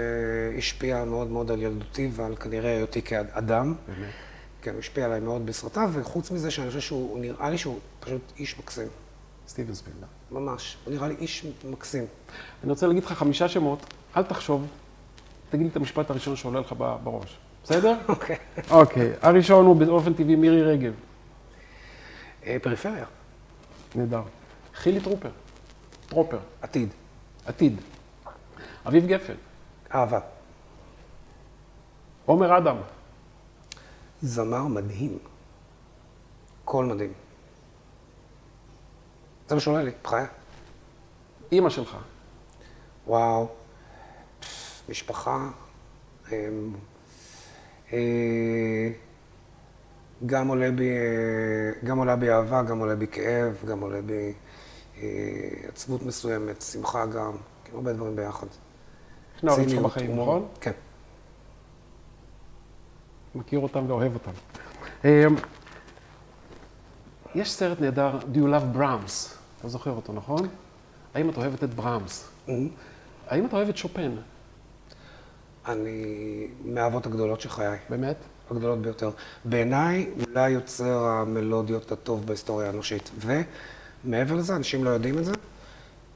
השפיע 0.59 1.05
מאוד 1.05 1.31
מאוד 1.31 1.51
על 1.51 1.63
ילדותי 1.63 2.11
ועל 2.13 2.37
כנראה 2.37 2.77
היותי 2.77 3.03
כאדם. 3.03 3.75
באמת. 3.87 4.11
כן, 4.63 4.71
הוא 4.71 4.79
השפיע 4.79 5.05
עליי 5.05 5.21
מאוד 5.21 5.47
בסרטיו, 5.47 5.91
וחוץ 5.93 6.31
מזה 6.31 6.51
שאני 6.51 6.69
חושב 6.69 6.81
שהוא, 6.81 7.11
הוא 7.11 7.21
נראה 7.21 7.51
לי 7.51 7.59
שהוא 7.59 7.79
פשוט 8.01 8.33
איש 8.39 8.59
מקסים. 8.59 8.89
סטיבן 9.49 9.75
ספילברג. 9.75 10.05
ממש. 10.31 10.77
הוא 10.85 10.95
נראה 10.95 11.09
לי 11.09 11.15
איש 11.19 11.47
מקסים. 11.65 12.05
אני 12.65 12.71
רוצה 12.71 12.87
להגיד 12.87 13.05
לך 13.05 13.13
חמישה 13.13 13.49
שמות, 13.49 13.95
אל 14.17 14.23
תחשוב, 14.23 14.67
תגיד 15.51 15.67
לי 15.67 15.71
את 15.71 15.77
המשפט 15.77 16.11
הראשון 16.11 16.37
שעולה 16.37 16.61
לך 16.61 16.75
בראש, 17.05 17.39
בסדר? 17.65 17.95
אוקיי. 18.09 18.37
אוקיי, 18.71 19.13
הראשון 19.23 19.67
הוא 19.67 19.77
באופן 19.77 20.15
טבעי 20.15 20.37
מירי 20.37 20.63
רגב, 20.63 20.93
אה, 22.47 22.57
פריפריה, 22.63 23.05
נהדר. 23.95 24.23
חילי 24.75 25.01
טרופר, 25.01 25.31
טרופר, 26.07 26.39
עתיד, 26.63 26.89
עתיד. 27.47 27.81
אביב 28.87 29.07
גפן, 29.07 29.35
אהבה. 29.95 30.21
עומר 32.27 32.59
אדם, 32.59 32.77
זמר 34.23 34.67
מדהים. 34.67 35.19
קול 36.65 36.87
מדהים. 36.87 37.13
זה 39.49 39.55
מה 39.55 39.61
שעולה 39.61 39.83
לי, 39.83 39.91
בחיי. 40.03 40.27
אימא 41.53 41.71
שלך. 41.71 41.97
וואו, 43.07 43.49
משפחה, 44.89 45.49
אמ, 46.33 46.75
אה, 47.93 48.91
גם 50.27 50.49
עולה 50.49 50.71
בי, 50.71 50.91
אה, 50.91 51.73
גם 51.85 51.99
עולה 51.99 52.17
בי 52.17 52.31
אהבה, 52.31 52.63
גם 52.63 52.79
עולה 52.79 52.95
בי 52.95 53.07
כאב, 53.07 53.65
גם 53.69 53.81
עולה 53.81 54.03
בי 54.03 54.33
אה, 55.03 55.09
עצבות 55.69 56.03
מסוימת, 56.03 56.63
שמחה 56.63 57.07
גם, 57.07 57.33
כאילו 57.65 57.79
הרבה 57.79 57.93
דברים 57.93 58.17
ביחד. 58.17 58.47
שני 59.41 59.51
ההורים 59.51 59.69
שלך 59.69 59.83
בחיים. 59.83 60.21
נכון? 60.21 60.49
כן. 60.61 60.73
מכיר 63.35 63.59
אותם 63.59 63.85
ואוהב 63.89 64.15
אותם. 64.15 64.31
אמ, 65.05 65.11
יש 67.35 67.53
סרט 67.53 67.81
נהדר, 67.81 68.19
Do 68.33 68.37
you 68.37 68.39
love 68.39 68.77
Brahms? 68.77 69.35
אתה 69.61 69.69
זוכר 69.69 69.91
אותו, 69.91 70.13
נכון? 70.13 70.49
האם 71.15 71.31
את 71.31 71.37
אוהבת 71.37 71.65
את 71.65 71.75
ברמס? 71.75 72.31
האם 73.29 73.47
את 73.47 73.53
אוהבת 73.53 73.77
שופן? 73.77 74.11
אני 75.69 76.49
מהאהבות 76.65 77.07
הגדולות 77.07 77.41
של 77.41 77.49
חיי, 77.49 77.79
באמת? 77.89 78.17
הגדולות 78.51 78.83
ביותר. 78.83 79.11
בעיניי, 79.45 80.11
אולי 80.27 80.51
יוצר 80.51 81.05
המלודיות 81.05 81.93
הטוב 81.93 82.27
בהיסטוריה 82.27 82.67
האנושית. 82.67 83.11
ומעבר 84.05 84.35
לזה, 84.35 84.57
אנשים 84.57 84.85
לא 84.85 84.91
יודעים 84.91 85.19
את 85.19 85.25
זה, 85.25 85.33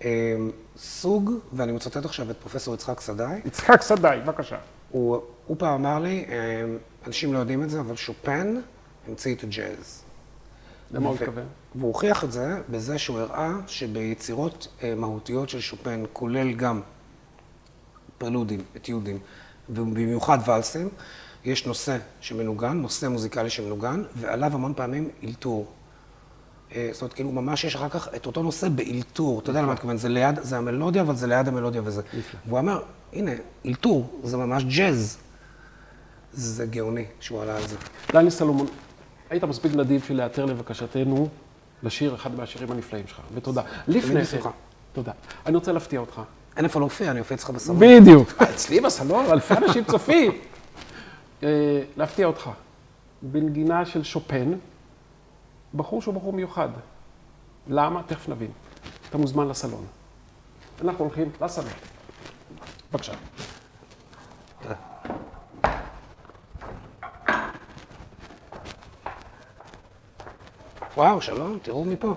אמ, 0.04 0.50
סוג, 0.76 1.30
ואני 1.52 1.72
מצטט 1.72 2.04
עכשיו 2.04 2.30
את 2.30 2.36
פרופסור 2.36 2.74
יצחק 2.74 3.00
סדאי, 3.00 3.40
יצחק 3.44 3.82
סדאי, 3.82 4.20
בבקשה. 4.20 4.56
הוא, 4.90 5.18
הוא 5.46 5.56
פעם 5.58 5.86
אמר 5.86 5.98
לי, 5.98 6.24
אמ, 6.28 6.78
אנשים 7.06 7.32
לא 7.32 7.38
יודעים 7.38 7.62
את 7.62 7.70
זה, 7.70 7.80
אבל 7.80 7.96
שופן 7.96 8.60
המציא 9.08 9.34
את 9.34 9.42
הג'אז. 9.42 10.02
למה 10.90 11.08
הוא 11.08 11.16
מתכוון? 11.16 11.44
והוא 11.74 11.88
הוכיח 11.88 12.24
את 12.24 12.32
זה 12.32 12.60
בזה 12.70 12.98
שהוא 12.98 13.18
הראה 13.18 13.52
שביצירות 13.66 14.68
אה, 14.82 14.94
מהותיות 14.94 15.48
של 15.48 15.60
שופן, 15.60 16.04
כולל 16.12 16.52
גם 16.52 16.80
פרלודים, 18.18 18.60
אתיודים, 18.76 19.18
ובמיוחד 19.68 20.38
ואלסים, 20.46 20.88
יש 21.44 21.66
נושא 21.66 21.96
שמנוגן, 22.20 22.72
נושא 22.72 23.06
מוזיקלי 23.06 23.50
שמנוגן, 23.50 24.02
ועליו 24.16 24.54
המון 24.54 24.72
פעמים 24.76 25.08
אלתור. 25.24 25.66
אה, 26.74 26.88
זאת 26.92 27.02
אומרת, 27.02 27.12
כאילו, 27.14 27.32
ממש 27.32 27.64
יש 27.64 27.74
אחר 27.74 27.88
כך 27.88 28.08
את 28.16 28.26
אותו 28.26 28.42
נושא 28.42 28.68
באלתור. 28.68 29.40
אתה 29.40 29.50
יודע 29.50 29.60
למה 29.60 29.68
אני 29.68 29.74
מתכוון? 29.74 29.96
זה 29.96 30.08
ליד, 30.08 30.38
זה 30.42 30.56
המלודיה, 30.56 31.02
אבל 31.02 31.16
זה 31.16 31.26
ליד 31.26 31.48
המלודיה 31.48 31.82
וזה. 31.84 32.02
והוא 32.46 32.58
אמר, 32.58 32.82
הנה, 33.12 33.30
אלתור, 33.66 34.20
זה 34.22 34.36
ממש 34.36 34.64
ג'אז. 34.64 35.18
זה 36.32 36.66
גאוני 36.66 37.04
שהוא 37.20 37.42
עלה 37.42 37.56
על 37.56 37.66
זה. 37.66 37.76
דני 38.12 38.30
סלומון, 38.30 38.66
היית 39.30 39.44
מספיק 39.44 39.74
נדיב 39.74 40.04
של 40.08 40.14
להיעתר 40.14 40.44
לבקשתנו 40.44 41.28
לשיר 41.82 42.14
אחד 42.14 42.34
מהשירים 42.34 42.72
הנפלאים 42.72 43.06
שלך, 43.06 43.20
ותודה. 43.34 43.62
לפני 43.88 44.24
כן. 44.24 44.38
תודה. 44.92 45.12
אני 45.46 45.56
רוצה 45.56 45.72
להפתיע 45.72 46.00
אותך. 46.00 46.20
אין 46.56 46.64
איפה 46.64 46.80
להופיע, 46.80 47.10
אני 47.10 47.20
אופיע 47.20 47.36
אצלך 47.36 47.50
בסלון. 47.50 47.78
בדיוק. 47.78 48.32
אצלי 48.54 48.80
בסלון, 48.80 49.26
אלפי 49.26 49.54
אנשים 49.54 49.84
צופים. 49.84 50.32
אה, 51.42 51.82
להפתיע 51.96 52.26
אותך. 52.26 52.50
בנגינה 53.22 53.86
של 53.86 54.02
שופן, 54.02 54.52
בחור 55.74 56.02
שהוא 56.02 56.14
בחור 56.14 56.32
מיוחד. 56.32 56.68
למה? 57.68 58.02
תכף 58.02 58.28
נבין. 58.28 58.50
אתה 59.08 59.18
מוזמן 59.18 59.48
לסלון. 59.48 59.86
אנחנו 60.80 61.04
הולכים 61.04 61.30
לסלון. 61.40 61.70
בבקשה. 62.92 63.12
וואו, 70.96 71.20
שלום, 71.20 71.58
תראו 71.62 71.84
מפה. 71.84 72.14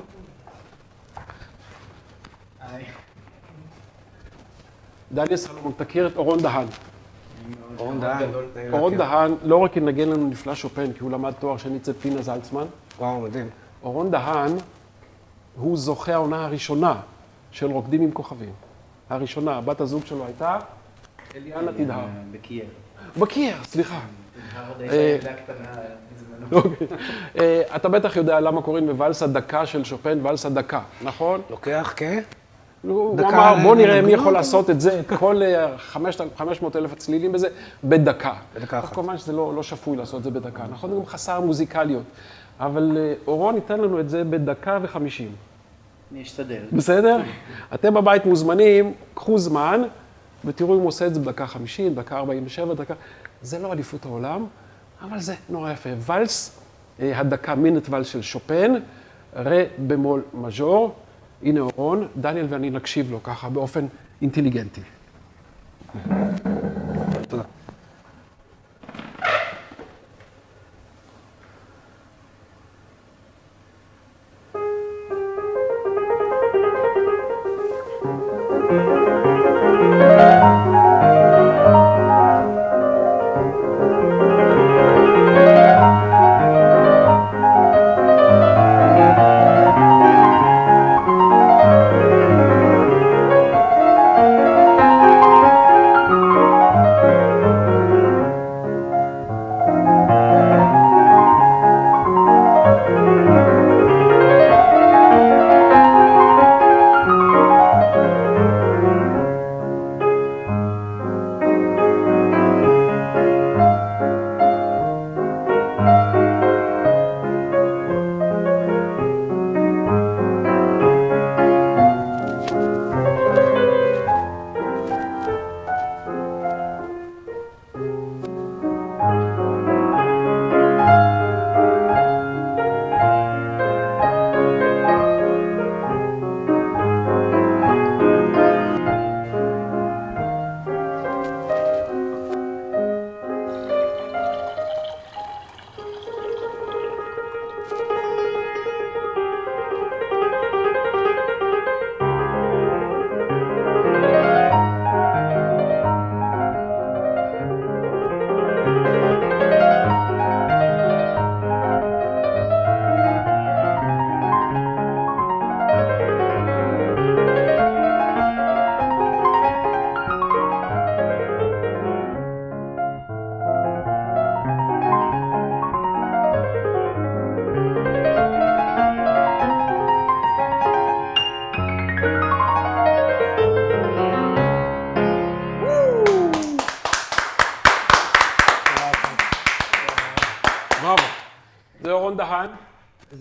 דניאל 5.11 5.37
סלומון, 5.37 5.73
תכיר 5.77 6.07
את 6.07 6.17
אורון 6.17 6.41
דהן. 6.41 6.67
אורון 7.79 7.99
דהן. 7.99 8.29
אורון 8.71 8.97
דהן 8.97 9.35
לא 9.43 9.57
רק 9.57 9.77
ינגן 9.77 10.09
לנו 10.09 10.27
נפלא 10.27 10.55
שופן, 10.55 10.93
כי 10.93 10.99
הוא 10.99 11.11
למד 11.11 11.31
תואר 11.39 11.57
שני 11.57 11.77
אצל 11.77 11.93
פנינה 11.93 12.21
זלצמן, 12.21 12.65
וואו, 12.99 13.19
מדהים. 13.19 13.49
אורון 13.83 14.11
דהן 14.11 14.51
הוא 15.55 15.77
זוכה 15.77 16.13
העונה 16.13 16.45
הראשונה 16.45 16.95
של 17.51 17.71
רוקדים 17.71 18.01
עם 18.01 18.11
כוכבים. 18.11 18.51
הראשונה, 19.09 19.61
בת 19.61 19.81
הזוג 19.81 20.05
שלו 20.05 20.25
הייתה 20.25 20.59
אליאנה 21.35 21.73
תדהר. 21.73 22.05
בקייב. 22.31 22.65
בקיר, 23.19 23.55
סליחה. 23.63 23.99
אה, 24.81 25.17
בזמנו. 26.13 26.57
אוקיי. 26.57 26.87
אה, 27.39 27.61
אתה 27.75 27.89
בטח 27.89 28.15
יודע 28.15 28.39
למה 28.39 28.61
קוראים 28.61 28.87
לוואלסה 28.87 29.27
דקה 29.27 29.65
של 29.65 29.83
שופן 29.83 30.19
ואלסה 30.23 30.49
דקה, 30.49 30.81
נכון? 31.01 31.41
לוקח 31.49 31.93
כ... 31.95 32.03
הוא 32.83 33.19
אמר, 33.19 33.55
בוא 33.63 33.75
נראה 33.75 34.01
מי. 34.01 34.13
יכול 34.13 34.33
לעשות 34.33 34.69
את 34.69 34.81
זה, 34.81 34.99
את 34.99 35.13
כל 35.19 35.41
אה, 35.43 35.77
500 35.77 36.75
אלף 36.75 36.93
הצלילים 36.93 37.31
בזה, 37.31 37.47
בדקה. 37.83 38.33
בדקה 38.55 38.79
אחת. 38.79 38.93
כמובן 38.93 39.17
שזה 39.17 39.33
לא 39.33 39.53
לא 39.55 39.63
שפוי 39.63 39.97
לעשות 39.97 40.19
את 40.19 40.23
זה 40.23 40.31
בדקה, 40.31 40.63
נכון? 40.71 40.89
זה 40.89 40.95
גם 40.95 41.05
חסר 41.05 41.39
מוזיקליות. 41.39 42.03
אבל 42.59 42.97
אה, 42.97 43.13
אורון 43.27 43.55
ייתן 43.55 43.79
לנו 43.79 43.99
את 43.99 44.09
זה 44.09 44.23
בדקה 44.23 44.79
וחמישים. 44.81 45.31
אני 46.11 46.21
אשתדל. 46.21 46.61
בסדר? 46.73 47.21
אתם 47.73 47.93
בבית 47.93 48.25
מוזמנים, 48.25 48.93
קחו 49.13 49.37
זמן, 49.37 49.83
ותראו 50.45 50.75
אם 50.75 50.79
הוא 50.79 50.87
עושה 50.87 51.07
את 51.07 51.13
זה 51.13 51.19
בדקה 51.19 51.47
50, 51.47 51.95
דקה 51.95 52.17
47, 52.17 52.73
דקה... 52.73 52.93
זה 53.41 53.59
לא 53.59 53.73
אליפות 53.73 54.05
העולם, 54.05 54.45
אבל 55.01 55.19
זה 55.19 55.35
נורא 55.49 55.71
יפה. 55.71 55.89
ואלס, 55.99 56.59
אה, 56.99 57.19
הדקה 57.19 57.55
מינט 57.55 57.87
ואלס 57.89 58.07
של 58.07 58.21
שופן, 58.21 58.73
רה 59.35 59.63
במול 59.87 60.21
מז'ור. 60.33 60.95
הנה 61.43 61.59
אורון, 61.59 62.07
דניאל 62.17 62.45
ואני 62.49 62.69
נקשיב 62.69 63.11
לו 63.11 63.23
ככה 63.23 63.49
באופן 63.49 63.85
אינטליגנטי. 64.21 64.81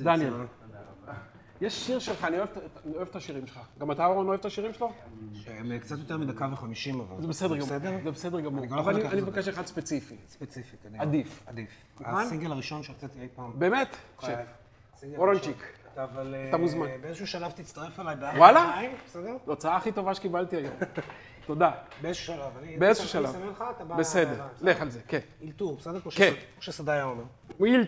דניאל. 0.06 0.32
יש 1.60 1.86
שיר 1.86 1.98
שלך, 1.98 2.24
אני 2.24 2.36
אוהב, 2.38 2.48
את 3.08 3.16
השירים 3.16 3.46
שלך. 3.46 3.60
גם 3.78 3.90
אתה, 3.90 4.06
אורון, 4.06 4.28
אוהב 4.28 4.40
את 4.40 4.44
השירים 4.44 4.72
שלו? 4.72 4.92
הם 5.46 5.78
קצת 5.78 5.98
יותר 5.98 6.16
מדקה 6.18 6.48
וחמישים 6.52 7.00
אבל. 7.00 7.22
זה 7.22 7.28
בסדר 7.28 7.48
גמור. 7.54 7.66
בסדר? 7.66 7.92
זה 8.04 8.10
בסדר 8.10 8.40
גמור. 8.40 8.64
לא 8.70 8.80
אבל 8.80 9.06
אני. 9.06 9.20
מבקש 9.20 9.48
אחד 9.48 9.66
ספציפי. 9.66 10.16
ספציפי, 10.28 10.76
קדימה. 10.76 11.02
עדיף. 11.02 11.42
עדיף. 11.46 11.70
מוכן? 12.00 12.12
הסינגל 12.14 12.52
הראשון 12.52 12.82
שהוצאתי 12.82 13.20
אי 13.20 13.28
פעם. 13.36 13.52
באמת? 13.58 13.96
הסינגל 14.18 15.16
אורנצ'יק. 15.18 15.62
אבל... 15.96 16.34
אתה 16.48 16.56
מוזמן. 16.56 16.86
אה, 16.86 16.96
באיזשהו 17.00 17.26
שלב 17.26 17.50
תצטרף 17.50 18.00
אליי 18.00 18.16
בארבע 18.16 18.38
וואלה? 18.38 18.80
בסדר? 19.06 19.22
זו 19.44 19.50
ההוצאה 19.52 19.76
הכי 19.76 19.92
טובה 19.92 20.14
שקיבלתי 20.14 20.56
היום. 20.56 20.74
תודה. 21.46 21.70
באיזשהו 22.02 22.26
שלב. 22.34 22.78
באיזשהו 22.78 23.04
אני 23.04 23.10
שלב. 23.12 23.24
אסמן 23.36 23.48
לך, 23.48 23.64
אתה 23.76 23.84
בא- 23.84 23.96
בסדר, 23.96 24.42
לך 24.60 24.80
על 24.80 24.90
זה, 24.90 25.00
כן. 25.08 25.18
אלתור, 25.42 25.76
בסדר? 25.76 25.98
כן. 26.10 26.32
כמו 26.54 26.62
שסדאי 26.62 26.94
היה 26.94 27.04
אומר. 27.04 27.24
וויל 27.58 27.84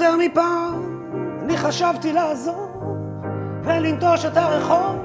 יותר 0.00 0.16
מפעם 0.16 1.00
אני 1.42 1.56
חשבתי 1.56 2.12
לעזוב 2.12 2.82
ולנטוש 3.62 4.24
את 4.24 4.36
הרחוב 4.36 5.04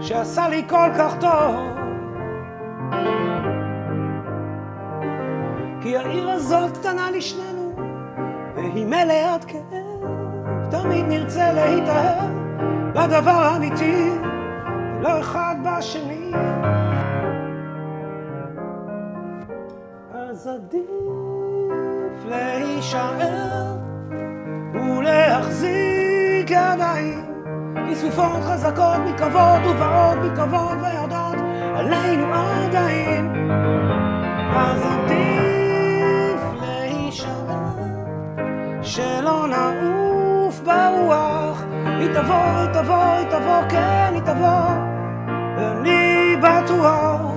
שעשה 0.00 0.48
לי 0.48 0.62
כל 0.68 0.88
כך 0.98 1.14
טוב. 1.20 1.56
כי 5.80 5.96
העיר 5.96 6.30
הזאת 6.30 6.76
קטנה 6.76 7.10
לשנינו 7.10 7.72
והיא 8.54 8.86
מלאת 8.86 9.44
כאב. 9.44 10.70
תמיד 10.70 11.04
נרצה 11.08 11.52
להתאהב 11.52 12.30
בדבר 12.94 13.30
האמיתי 13.30 14.10
ולא 14.98 15.20
אחד 15.20 15.56
בשני. 15.64 16.32
אז 20.14 20.46
עדיף 20.46 20.90
להישאר 22.28 23.81
ולהחזיק 24.82 26.50
ידיים. 26.50 27.24
כיסופות 27.88 28.42
חזקות 28.42 28.98
מקרבות 29.06 29.66
ובאות 29.70 30.18
מקרבות 30.18 30.78
ויודעות 30.82 31.36
עלינו 31.74 32.34
עדיין. 32.34 33.50
אז 34.56 34.86
עדיף 34.86 36.40
להישאר 36.60 37.72
שלא 38.82 39.46
נעוף 39.48 40.60
ברוח. 40.60 41.64
היא 41.84 42.08
תבוא, 42.14 42.34
היא 42.34 42.68
תבוא, 42.72 43.04
היא 43.04 43.26
תבוא, 43.26 43.62
כן 43.68 44.10
היא 44.14 44.22
תבוא 44.22 44.92
ואני 45.56 46.36
בטוח 46.36 47.32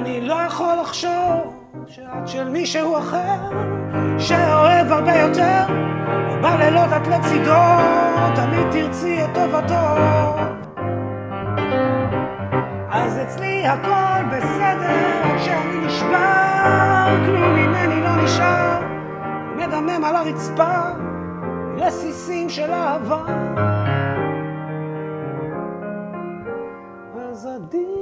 ואני 0.00 0.20
לא 0.20 0.34
יכול 0.34 0.74
לחשוב 0.80 1.64
שאת 1.86 2.28
של 2.28 2.48
מישהו 2.48 2.98
אחר 2.98 3.38
שאוהב 4.18 4.92
הרבה 4.92 5.16
יותר 5.16 5.64
ובלילות 6.38 6.88
את 6.96 7.06
לצידו 7.06 7.60
תמיד 8.34 8.70
תרצי 8.70 9.24
את 9.24 9.28
טובתו. 9.34 9.74
אז 12.90 13.18
אצלי 13.18 13.66
הכל 13.66 14.36
בסדר 14.36 15.36
כשאני 15.36 15.86
נשבר 15.86 17.16
כלום 17.26 17.54
ממני 17.54 18.00
לא 18.00 18.24
נשאר. 18.24 18.80
מדמם 19.56 20.04
על 20.04 20.16
הרצפה 20.16 20.82
רסיסים 21.76 22.48
של 22.48 22.70
אהבה. 22.70 23.24
אז 27.30 27.46
עדיף 27.46 27.99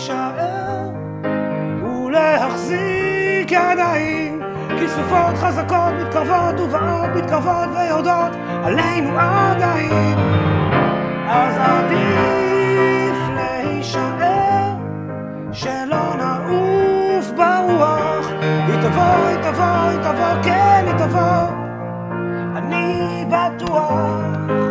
להישאר 0.00 0.90
ולהחזיק 1.84 3.52
ידיים. 3.52 4.42
כיסופות 4.78 5.36
חזקות 5.36 5.92
מתקרבות 6.00 6.60
ובאות 6.60 7.10
מתקרבות 7.16 7.68
ויורדות 7.76 8.32
עלינו 8.64 9.18
עדיין. 9.18 10.18
אז 11.28 11.54
עדיף 11.58 13.18
להישאר 13.34 14.72
שלא 15.52 16.14
נעוף 16.16 17.30
ברוח. 17.30 18.26
היא 18.40 18.76
תבוא, 18.82 19.26
היא 19.26 19.36
תבוא, 19.42 19.64
היא 19.64 19.98
תבוא, 19.98 20.42
כן 20.42 20.84
היא 20.86 20.94
תבוא. 20.98 21.46
אני 22.56 23.24
בטוח 23.28 24.69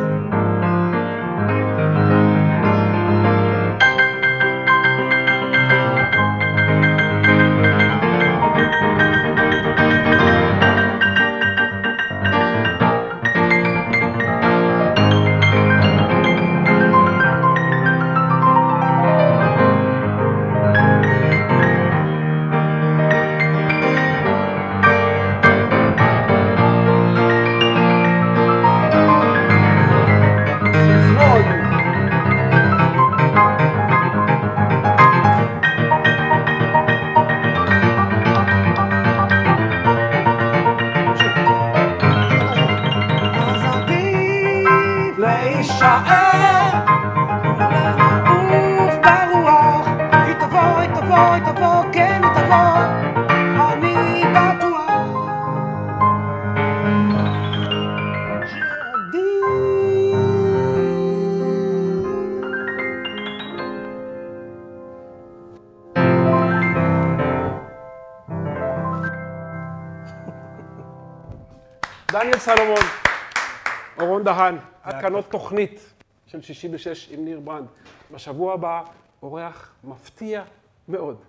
תוכנית 75.32 75.94
של 76.28 76.42
שישי 76.42 76.68
בשש 76.68 77.10
עם 77.12 77.26
ניר 77.26 77.40
ברנד. 77.40 77.68
בשבוע 78.12 78.54
הבא, 78.54 78.84
אורח 79.22 79.74
מפתיע 79.84 80.44
מאוד. 80.88 81.22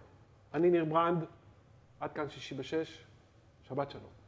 אני 0.55 0.71
ניר 0.71 0.85
ברנד, 0.85 1.25
עד 2.01 2.13
כאן 2.13 2.31
שישי 2.31 2.55
בשש, 2.55 3.05
שבת 3.69 3.91
שלום. 3.91 4.20